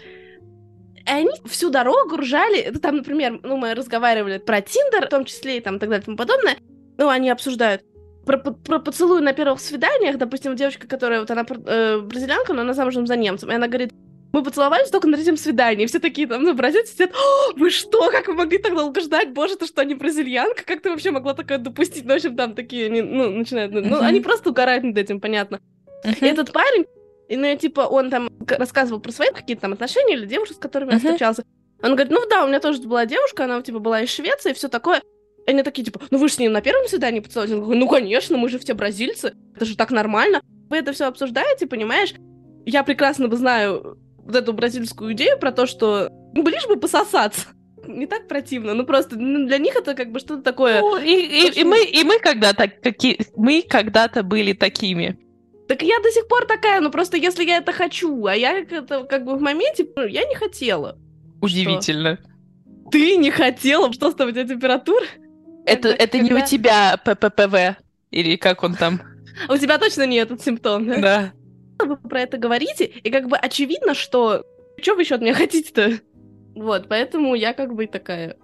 И 0.96 1.11
они 1.11 1.31
всю 1.46 1.70
дорогу 1.70 2.16
ржали. 2.16 2.70
Ну, 2.72 2.78
там, 2.78 2.96
например, 2.96 3.40
ну, 3.42 3.57
мы 3.57 3.74
разговаривали 3.74 4.38
про 4.38 4.61
Тиндер, 4.61 5.07
в 5.07 5.11
том 5.11 5.24
числе 5.24 5.59
и 5.59 5.61
там 5.61 5.78
так 5.78 5.88
далее 5.88 6.02
и 6.02 6.05
тому 6.05 6.16
подобное. 6.16 6.57
Ну, 6.96 7.09
они 7.09 7.28
обсуждают 7.28 7.83
про, 8.26 8.38
про 8.38 8.78
поцелуй 8.78 9.20
на 9.20 9.32
первых 9.32 9.61
свиданиях. 9.61 10.16
Допустим, 10.18 10.56
девочка, 10.56 10.87
которая 10.87 11.20
вот 11.20 11.30
она 11.30 11.44
э, 11.48 11.98
бразильянка, 11.98 12.52
но 12.52 12.62
она 12.62 12.74
замужем 12.74 13.06
за 13.06 13.16
немцем. 13.16 13.50
И 13.50 13.54
она 13.54 13.66
говорит, 13.68 13.92
мы 14.32 14.42
поцеловались 14.42 14.90
только 14.90 15.08
на 15.08 15.16
третьем 15.16 15.37
свидании. 15.37 15.85
И 15.85 15.87
все 15.87 15.98
такие 15.98 16.26
там, 16.26 16.42
ну, 16.42 16.54
бразильцы 16.54 16.92
сидят, 16.94 17.11
«О, 17.14 17.52
вы 17.54 17.70
что, 17.70 18.11
как 18.11 18.28
вы 18.28 18.35
могли 18.35 18.58
так 18.58 18.74
долго 18.74 19.00
ждать? 19.00 19.32
Боже, 19.32 19.56
ты 19.56 19.66
что, 19.66 19.85
не 19.85 19.94
бразильянка? 19.94 20.64
Как 20.64 20.80
ты 20.80 20.90
вообще 20.90 21.11
могла 21.11 21.35
такое 21.35 21.58
допустить? 21.58 22.04
Ну, 22.04 22.14
в 22.14 22.16
общем, 22.16 22.37
там 22.37 22.54
такие, 22.54 22.87
они, 22.87 23.02
ну, 23.02 23.30
начинают, 23.30 23.72
ну, 23.72 23.82
ну, 23.82 24.00
они 24.00 24.20
просто 24.20 24.50
угорают 24.50 24.85
над 24.85 24.96
этим, 24.96 25.20
понятно. 25.20 25.61
И 26.04 26.24
этот 26.24 26.52
парень, 26.52 26.87
и, 27.28 27.37
ну, 27.37 27.54
типа, 27.56 27.82
он 27.82 28.11
там 28.11 28.30
рассказывал 28.48 29.00
про 29.00 29.12
свои 29.12 29.28
какие-то 29.32 29.62
там 29.62 29.72
отношения 29.74 30.14
или 30.14 30.26
девушек, 30.26 30.56
с 30.56 30.61
которыми 30.61 30.90
он 30.90 30.96
Мгм. 30.96 31.04
встречался. 31.04 31.44
Он 31.82 31.94
говорит, 31.94 32.12
ну 32.12 32.20
да, 32.30 32.44
у 32.44 32.48
меня 32.48 32.61
тоже 32.61 32.80
была 32.82 33.04
девушка, 33.06 33.44
она, 33.44 33.61
типа, 33.61 33.80
была 33.80 34.00
из 34.00 34.08
Швеции 34.11 34.50
и 34.50 34.54
все 34.54 34.68
такое. 34.68 35.02
Они 35.46 35.62
такие, 35.62 35.85
типа, 35.85 36.00
ну 36.11 36.18
вы 36.18 36.28
же 36.28 36.35
с 36.35 36.38
ним 36.38 36.52
на 36.52 36.61
первом 36.61 36.87
свидании 36.87 37.20
поцеловались? 37.20 37.52
Он 37.55 37.61
говорит, 37.62 37.81
ну, 37.83 37.88
конечно, 37.88 38.37
мы 38.37 38.48
же 38.48 38.59
все 38.59 38.74
бразильцы, 38.74 39.35
это 39.57 39.64
же 39.64 39.76
так 39.76 39.90
нормально. 39.90 40.40
Вы 40.70 40.76
это 40.78 40.92
все 40.92 41.07
обсуждаете, 41.07 41.66
понимаешь? 41.66 42.14
Я 42.64 42.85
прекрасно 42.85 43.28
бы 43.28 43.37
знаю 43.37 43.98
вот 44.18 44.37
эту 44.37 44.52
бразильскую 44.52 45.12
идею 45.14 45.38
про 45.38 45.50
то, 45.50 45.66
что 45.66 46.09
ну, 46.35 46.46
лишь 46.46 46.66
бы 46.66 46.76
пососаться. 46.76 47.48
Не 47.87 48.07
так 48.07 48.28
противно, 48.28 48.74
ну 48.74 48.87
просто 48.87 49.16
ну, 49.18 49.46
для 49.46 49.59
них 49.59 49.74
это 49.74 49.94
как 49.94 50.12
бы 50.12 50.20
что-то 50.20 50.42
такое. 50.42 50.81
Ну, 50.81 50.96
и, 50.98 51.11
и- 51.48 51.61
и 51.61 51.64
мы, 51.64 51.85
и 51.85 52.05
мы 52.05 52.18
когда-то 52.20 52.68
какие, 52.68 53.18
мы 53.35 53.62
когда-то 53.68 54.22
были 54.22 54.52
такими. 54.52 55.18
Так 55.66 55.83
я 55.83 55.98
до 56.00 56.11
сих 56.11 56.28
пор 56.28 56.46
такая, 56.46 56.81
ну 56.81 56.90
просто 56.90 57.16
если 57.16 57.44
я 57.44 57.57
это 57.57 57.72
хочу, 57.72 58.26
а 58.26 58.37
я 58.37 58.59
это 58.59 59.05
как 59.05 59.24
бы 59.24 59.35
в 59.37 59.40
моменте, 59.40 59.87
ну, 59.96 60.07
я 60.07 60.24
не 60.24 60.37
хотела. 60.37 60.96
Удивительно. 61.40 62.18
Ты 62.92 63.16
не 63.16 63.31
хотела? 63.31 63.92
Что 63.92 64.11
с 64.11 64.14
тобой, 64.14 64.33
у 64.33 64.35
тебя 64.35 64.46
температура? 64.46 65.05
Это, 65.66 65.88
это 65.88 66.18
не 66.18 66.33
у 66.33 66.44
тебя 66.44 66.96
ПППВ. 67.05 67.77
Или 68.11 68.37
как 68.37 68.62
он 68.62 68.75
там? 68.75 69.01
У 69.48 69.57
тебя 69.57 69.79
точно 69.79 70.07
не 70.07 70.16
этот 70.16 70.42
симптом, 70.42 70.87
да? 70.87 70.98
Да. 70.98 71.33
Вы 71.87 71.96
про 71.96 72.20
это 72.20 72.37
говорите, 72.37 72.85
и 72.85 73.11
как 73.11 73.29
бы 73.29 73.37
очевидно, 73.37 73.94
что... 73.94 74.44
Что 74.81 74.94
вы 74.94 75.03
еще 75.03 75.16
от 75.16 75.20
меня 75.20 75.35
хотите-то? 75.35 76.01
Вот, 76.55 76.88
поэтому 76.88 77.35
я 77.35 77.53
как 77.55 77.75
бы 77.75 77.87
такая, 77.87 78.37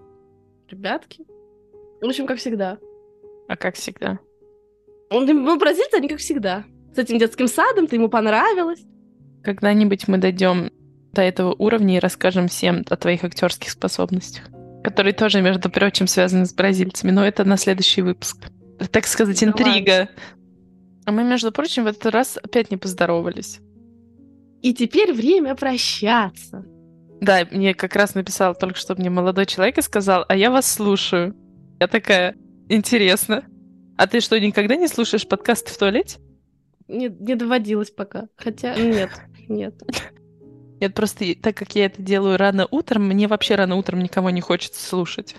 ребятки. 0.68 1.24
В 2.00 2.06
общем, 2.06 2.26
как 2.26 2.38
всегда. 2.38 2.78
А 3.48 3.56
как 3.56 3.74
всегда? 3.76 4.18
Ну, 5.10 5.58
бразильцы, 5.58 5.94
они 5.94 6.08
как 6.08 6.18
всегда. 6.18 6.64
С 6.94 6.98
этим 6.98 7.18
детским 7.18 7.48
садом, 7.48 7.86
ты 7.86 7.96
ему 7.96 8.08
понравилось. 8.08 8.80
Когда-нибудь 9.42 10.08
мы 10.08 10.18
дойдем 10.18 10.70
до 11.12 11.22
этого 11.22 11.54
уровня 11.58 11.96
и 11.96 12.00
расскажем 12.00 12.48
всем 12.48 12.84
о 12.88 12.96
твоих 12.96 13.24
актерских 13.24 13.70
способностях, 13.70 14.44
которые 14.82 15.12
тоже, 15.12 15.42
между 15.42 15.70
прочим, 15.70 16.06
связаны 16.06 16.46
с 16.46 16.54
бразильцами, 16.54 17.10
но 17.10 17.24
это 17.24 17.44
на 17.44 17.56
следующий 17.56 18.02
выпуск. 18.02 18.48
Так 18.90 19.06
сказать, 19.06 19.42
интрига. 19.42 20.08
А 21.04 21.12
мы, 21.12 21.24
между 21.24 21.50
прочим, 21.52 21.84
в 21.84 21.86
этот 21.86 22.06
раз 22.06 22.36
опять 22.36 22.70
не 22.70 22.76
поздоровались. 22.76 23.60
И 24.62 24.74
теперь 24.74 25.12
время 25.12 25.54
прощаться. 25.54 26.64
Да, 27.20 27.46
мне 27.50 27.74
как 27.74 27.96
раз 27.96 28.14
написал 28.14 28.54
только 28.54 28.78
что 28.78 28.94
мне 28.94 29.10
молодой 29.10 29.46
человек 29.46 29.78
и 29.78 29.82
сказал, 29.82 30.24
а 30.28 30.36
я 30.36 30.50
вас 30.50 30.70
слушаю. 30.70 31.34
Я 31.80 31.88
такая, 31.88 32.36
интересно. 32.68 33.44
А 33.96 34.06
ты 34.06 34.20
что, 34.20 34.38
никогда 34.38 34.76
не 34.76 34.86
слушаешь 34.86 35.26
подкасты 35.26 35.72
в 35.72 35.78
туалете? 35.78 36.18
Не, 36.86 37.08
не 37.08 37.34
доводилось 37.34 37.90
пока. 37.90 38.28
Хотя 38.36 38.74
нет, 38.76 39.10
нет. 39.48 39.74
Нет, 40.80 40.94
просто 40.94 41.34
так 41.40 41.56
как 41.56 41.74
я 41.74 41.86
это 41.86 42.00
делаю 42.00 42.36
рано 42.36 42.66
утром, 42.70 43.08
мне 43.08 43.26
вообще 43.26 43.56
рано 43.56 43.76
утром 43.76 44.00
никого 44.00 44.30
не 44.30 44.40
хочется 44.40 44.86
слушать. 44.86 45.34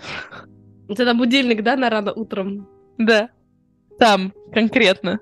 У 0.88 0.94
тебя 0.94 1.14
будильник, 1.14 1.62
да, 1.62 1.76
на 1.76 1.88
рано 1.88 2.12
утром? 2.12 2.68
Да. 2.98 3.30
Там, 3.98 4.32
конкретно. 4.52 5.20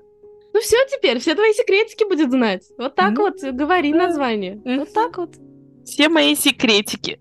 Ну 0.53 0.59
все 0.61 0.77
теперь, 0.91 1.19
все 1.19 1.35
твои 1.35 1.53
секретики 1.53 2.03
будет 2.03 2.31
знать. 2.31 2.63
Вот 2.77 2.95
так 2.95 3.13
ну, 3.13 3.21
вот, 3.21 3.41
говори 3.53 3.93
да. 3.93 4.07
название. 4.07 4.61
Вот 4.65 4.93
так 4.93 5.17
вот. 5.17 5.35
Все 5.85 6.09
мои 6.09 6.35
секретики. 6.35 7.19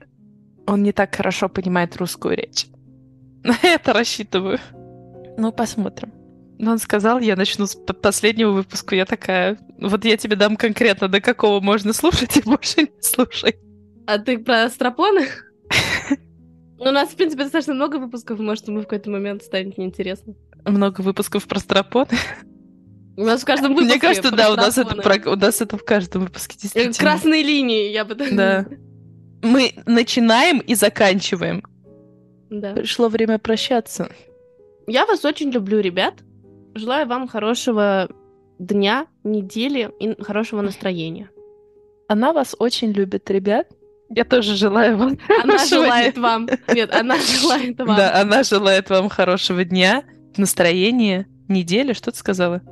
Он 0.67 0.83
не 0.83 0.93
так 0.93 1.15
хорошо 1.15 1.49
понимает 1.49 1.97
русскую 1.97 2.37
речь. 2.37 2.67
На 3.45 3.57
это 3.63 3.93
рассчитываю. 3.93 4.59
Ну, 5.37 5.53
посмотрим. 5.53 6.13
Но 6.59 6.73
он 6.73 6.79
сказал, 6.79 7.21
я 7.21 7.37
начну 7.37 7.67
с 7.67 7.77
последнего 7.77 8.51
выпуска. 8.51 8.97
Я 8.97 9.07
такая, 9.07 9.59
вот 9.79 10.05
я 10.05 10.17
тебе 10.17 10.37
дам 10.37 10.57
конкретно, 10.57 11.09
до 11.09 11.21
какого 11.21 11.61
можно 11.61 11.93
слушать, 11.93 12.37
и 12.37 12.43
больше 12.43 12.83
не 12.83 13.03
слушай. 13.03 13.57
А 14.07 14.19
ты 14.19 14.39
про 14.39 14.69
стропоны? 14.69 15.27
У 16.79 16.85
нас, 16.85 17.11
в 17.11 17.17
принципе, 17.17 17.45
достаточно 17.45 17.75
много 17.75 17.97
выпусков, 17.97 18.39
может, 18.39 18.69
ему 18.69 18.81
в 18.81 18.83
какой-то 18.83 19.11
момент 19.11 19.43
станет 19.43 19.79
неинтересно. 19.79 20.35
Много 20.65 21.01
выпусков 21.01 21.47
про 21.47 21.59
стропоны? 21.59 22.11
У 23.17 23.25
нас 23.25 23.43
в 23.43 23.45
каждом 23.45 23.75
выпуске 23.75 23.95
Мне 23.95 24.01
кажется, 24.01 24.31
да, 24.31 24.53
у 24.53 24.57
нас, 24.57 24.79
это 24.79 24.95
про... 24.95 25.33
у 25.33 25.35
нас 25.35 25.61
это 25.61 25.77
в 25.77 25.85
каждом 25.85 26.23
выпуске 26.23 26.57
действительно. 26.57 26.95
Красные 26.95 27.43
линии, 27.43 27.91
я 27.91 28.05
бы 28.05 28.15
так... 28.15 28.35
Да. 28.35 28.67
Мы 29.43 29.73
начинаем 29.87 30.59
и 30.59 30.75
заканчиваем. 30.75 31.63
Да. 32.51 32.75
Пришло 32.75 33.09
время 33.09 33.39
прощаться. 33.39 34.11
Я 34.87 35.05
вас 35.05 35.25
очень 35.25 35.51
люблю, 35.51 35.81
ребят. 35.81 36.15
Желаю 36.75 37.07
вам 37.07 37.29
хорошего 37.29 38.09
дня, 38.59 39.07
недели 39.25 39.91
и 40.01 40.21
хорошего 40.23 40.61
настроения. 40.63 41.31
Она 42.09 42.33
вас 42.33 42.57
очень 42.59 42.93
любит, 42.93 43.31
ребят. 43.31 43.69
Я 44.11 44.25
тоже 44.25 44.57
желаю 44.57 44.97
вам. 44.97 45.19
Она 45.43 45.65
желает 45.67 46.15
дня. 46.15 46.23
вам. 46.23 46.49
Нет, 46.73 46.95
она 46.95 47.17
желает 47.41 47.79
вам. 47.79 47.97
Да, 47.97 48.21
она 48.21 48.43
желает 48.43 48.89
вам 48.89 49.09
хорошего 49.09 49.65
дня, 49.65 50.05
настроения, 50.37 51.27
недели. 51.49 51.93
Что 51.93 52.11
ты 52.11 52.17
сказала? 52.19 52.63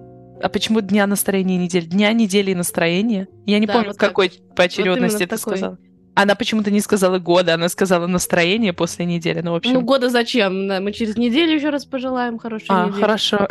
А 0.42 0.48
почему 0.48 0.80
дня 0.80 1.06
настроения 1.06 1.56
недели? 1.58 1.84
Дня, 1.84 2.12
недели 2.12 2.50
и 2.52 2.54
настроения? 2.54 3.28
Я 3.46 3.58
не 3.58 3.66
да, 3.66 3.74
помню, 3.74 3.88
вот 3.88 3.98
какой 3.98 4.30
так. 4.30 4.54
поочередности 4.54 5.22
вот 5.22 5.30
ты 5.30 5.36
такой. 5.36 5.56
сказала. 5.56 5.78
Она 6.14 6.34
почему-то 6.34 6.70
не 6.70 6.80
сказала 6.80 7.18
года, 7.18 7.54
она 7.54 7.68
сказала 7.68 8.06
настроение 8.06 8.72
после 8.72 9.04
недели. 9.04 9.40
Ну, 9.42 9.52
в 9.52 9.56
общем... 9.56 9.74
Ну, 9.74 9.82
года 9.82 10.08
зачем? 10.08 10.66
Мы 10.66 10.92
через 10.92 11.18
неделю 11.18 11.54
еще 11.54 11.68
раз 11.68 11.84
пожелаем 11.84 12.38
хорошей 12.38 12.66
а, 12.70 12.86
недели. 12.86 13.00
хорошо. 13.00 13.46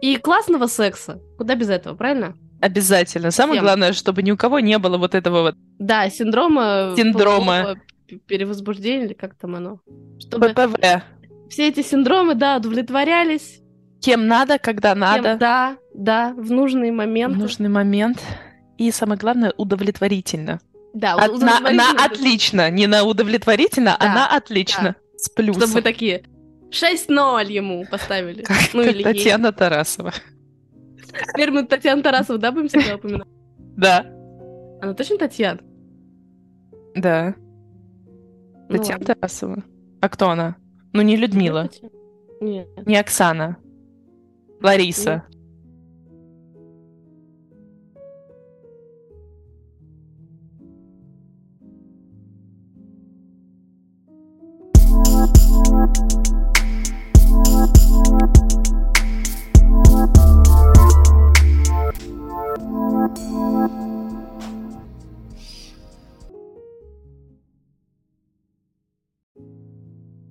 И 0.00 0.16
классного 0.16 0.66
секса. 0.66 1.20
Куда 1.36 1.54
без 1.54 1.68
этого, 1.68 1.94
правильно? 1.94 2.34
Обязательно. 2.60 3.30
Самое 3.30 3.58
Всем. 3.58 3.64
главное, 3.64 3.92
чтобы 3.92 4.22
ни 4.22 4.30
у 4.30 4.36
кого 4.36 4.60
не 4.60 4.78
было 4.78 4.98
вот 4.98 5.14
этого 5.14 5.42
вот... 5.42 5.54
Да, 5.78 6.08
синдрома... 6.10 6.94
Синдрома. 6.96 7.76
Перевозбуждения, 8.26 9.06
или 9.06 9.12
как 9.14 9.34
там 9.36 9.54
оно? 9.56 9.80
Чтобы 10.18 10.50
ППВ. 10.50 11.02
Все 11.48 11.68
эти 11.68 11.82
синдромы, 11.82 12.34
да, 12.34 12.56
удовлетворялись. 12.56 13.60
Кем 14.00 14.26
надо, 14.26 14.58
когда 14.58 14.94
надо. 14.94 15.30
Кем, 15.30 15.38
да, 15.38 15.76
да, 15.94 16.34
в 16.36 16.50
нужный 16.50 16.90
момент. 16.90 17.36
В 17.36 17.38
нужный 17.38 17.68
момент. 17.68 18.18
И 18.78 18.90
самое 18.90 19.18
главное, 19.18 19.52
удовлетворительно. 19.56 20.60
Да, 20.94 21.14
От, 21.14 21.38
на, 21.40 21.60
на 21.60 21.90
отлично. 21.92 22.70
Не 22.70 22.86
на 22.86 23.04
удовлетворительно, 23.04 23.96
да, 24.00 24.06
а 24.06 24.14
на 24.14 24.36
отлично. 24.36 24.96
Да. 24.98 25.18
С 25.18 25.28
плюсом. 25.28 25.62
Чтобы 25.62 25.74
вы 25.74 25.82
такие 25.82 26.24
6-0 26.70 27.50
ему 27.50 27.84
поставили. 27.90 28.42
Как, 28.42 28.58
ну, 28.72 28.82
или 28.82 29.02
Татьяна 29.02 29.46
ей. 29.46 29.52
Тарасова. 29.52 30.12
Теперь 31.32 31.50
мы 31.50 31.66
Татьяна 31.66 32.02
Тарасова, 32.02 32.38
да, 32.38 32.52
будем 32.52 32.68
всегда 32.68 32.96
упоминать? 32.96 33.28
Да. 33.76 34.00
Она 34.80 34.94
точно 34.94 35.18
Татьяна? 35.18 35.60
Да. 36.94 37.34
Ну, 38.68 38.78
Татьяна 38.78 39.00
ладно. 39.00 39.14
Тарасова. 39.14 39.64
А 40.00 40.08
кто 40.08 40.30
она? 40.30 40.56
Ну, 40.92 41.02
не 41.02 41.16
Людмила. 41.16 41.68
Нет. 42.40 42.68
Не 42.86 42.96
Оксана. 42.96 43.58
Лариса. 44.62 45.24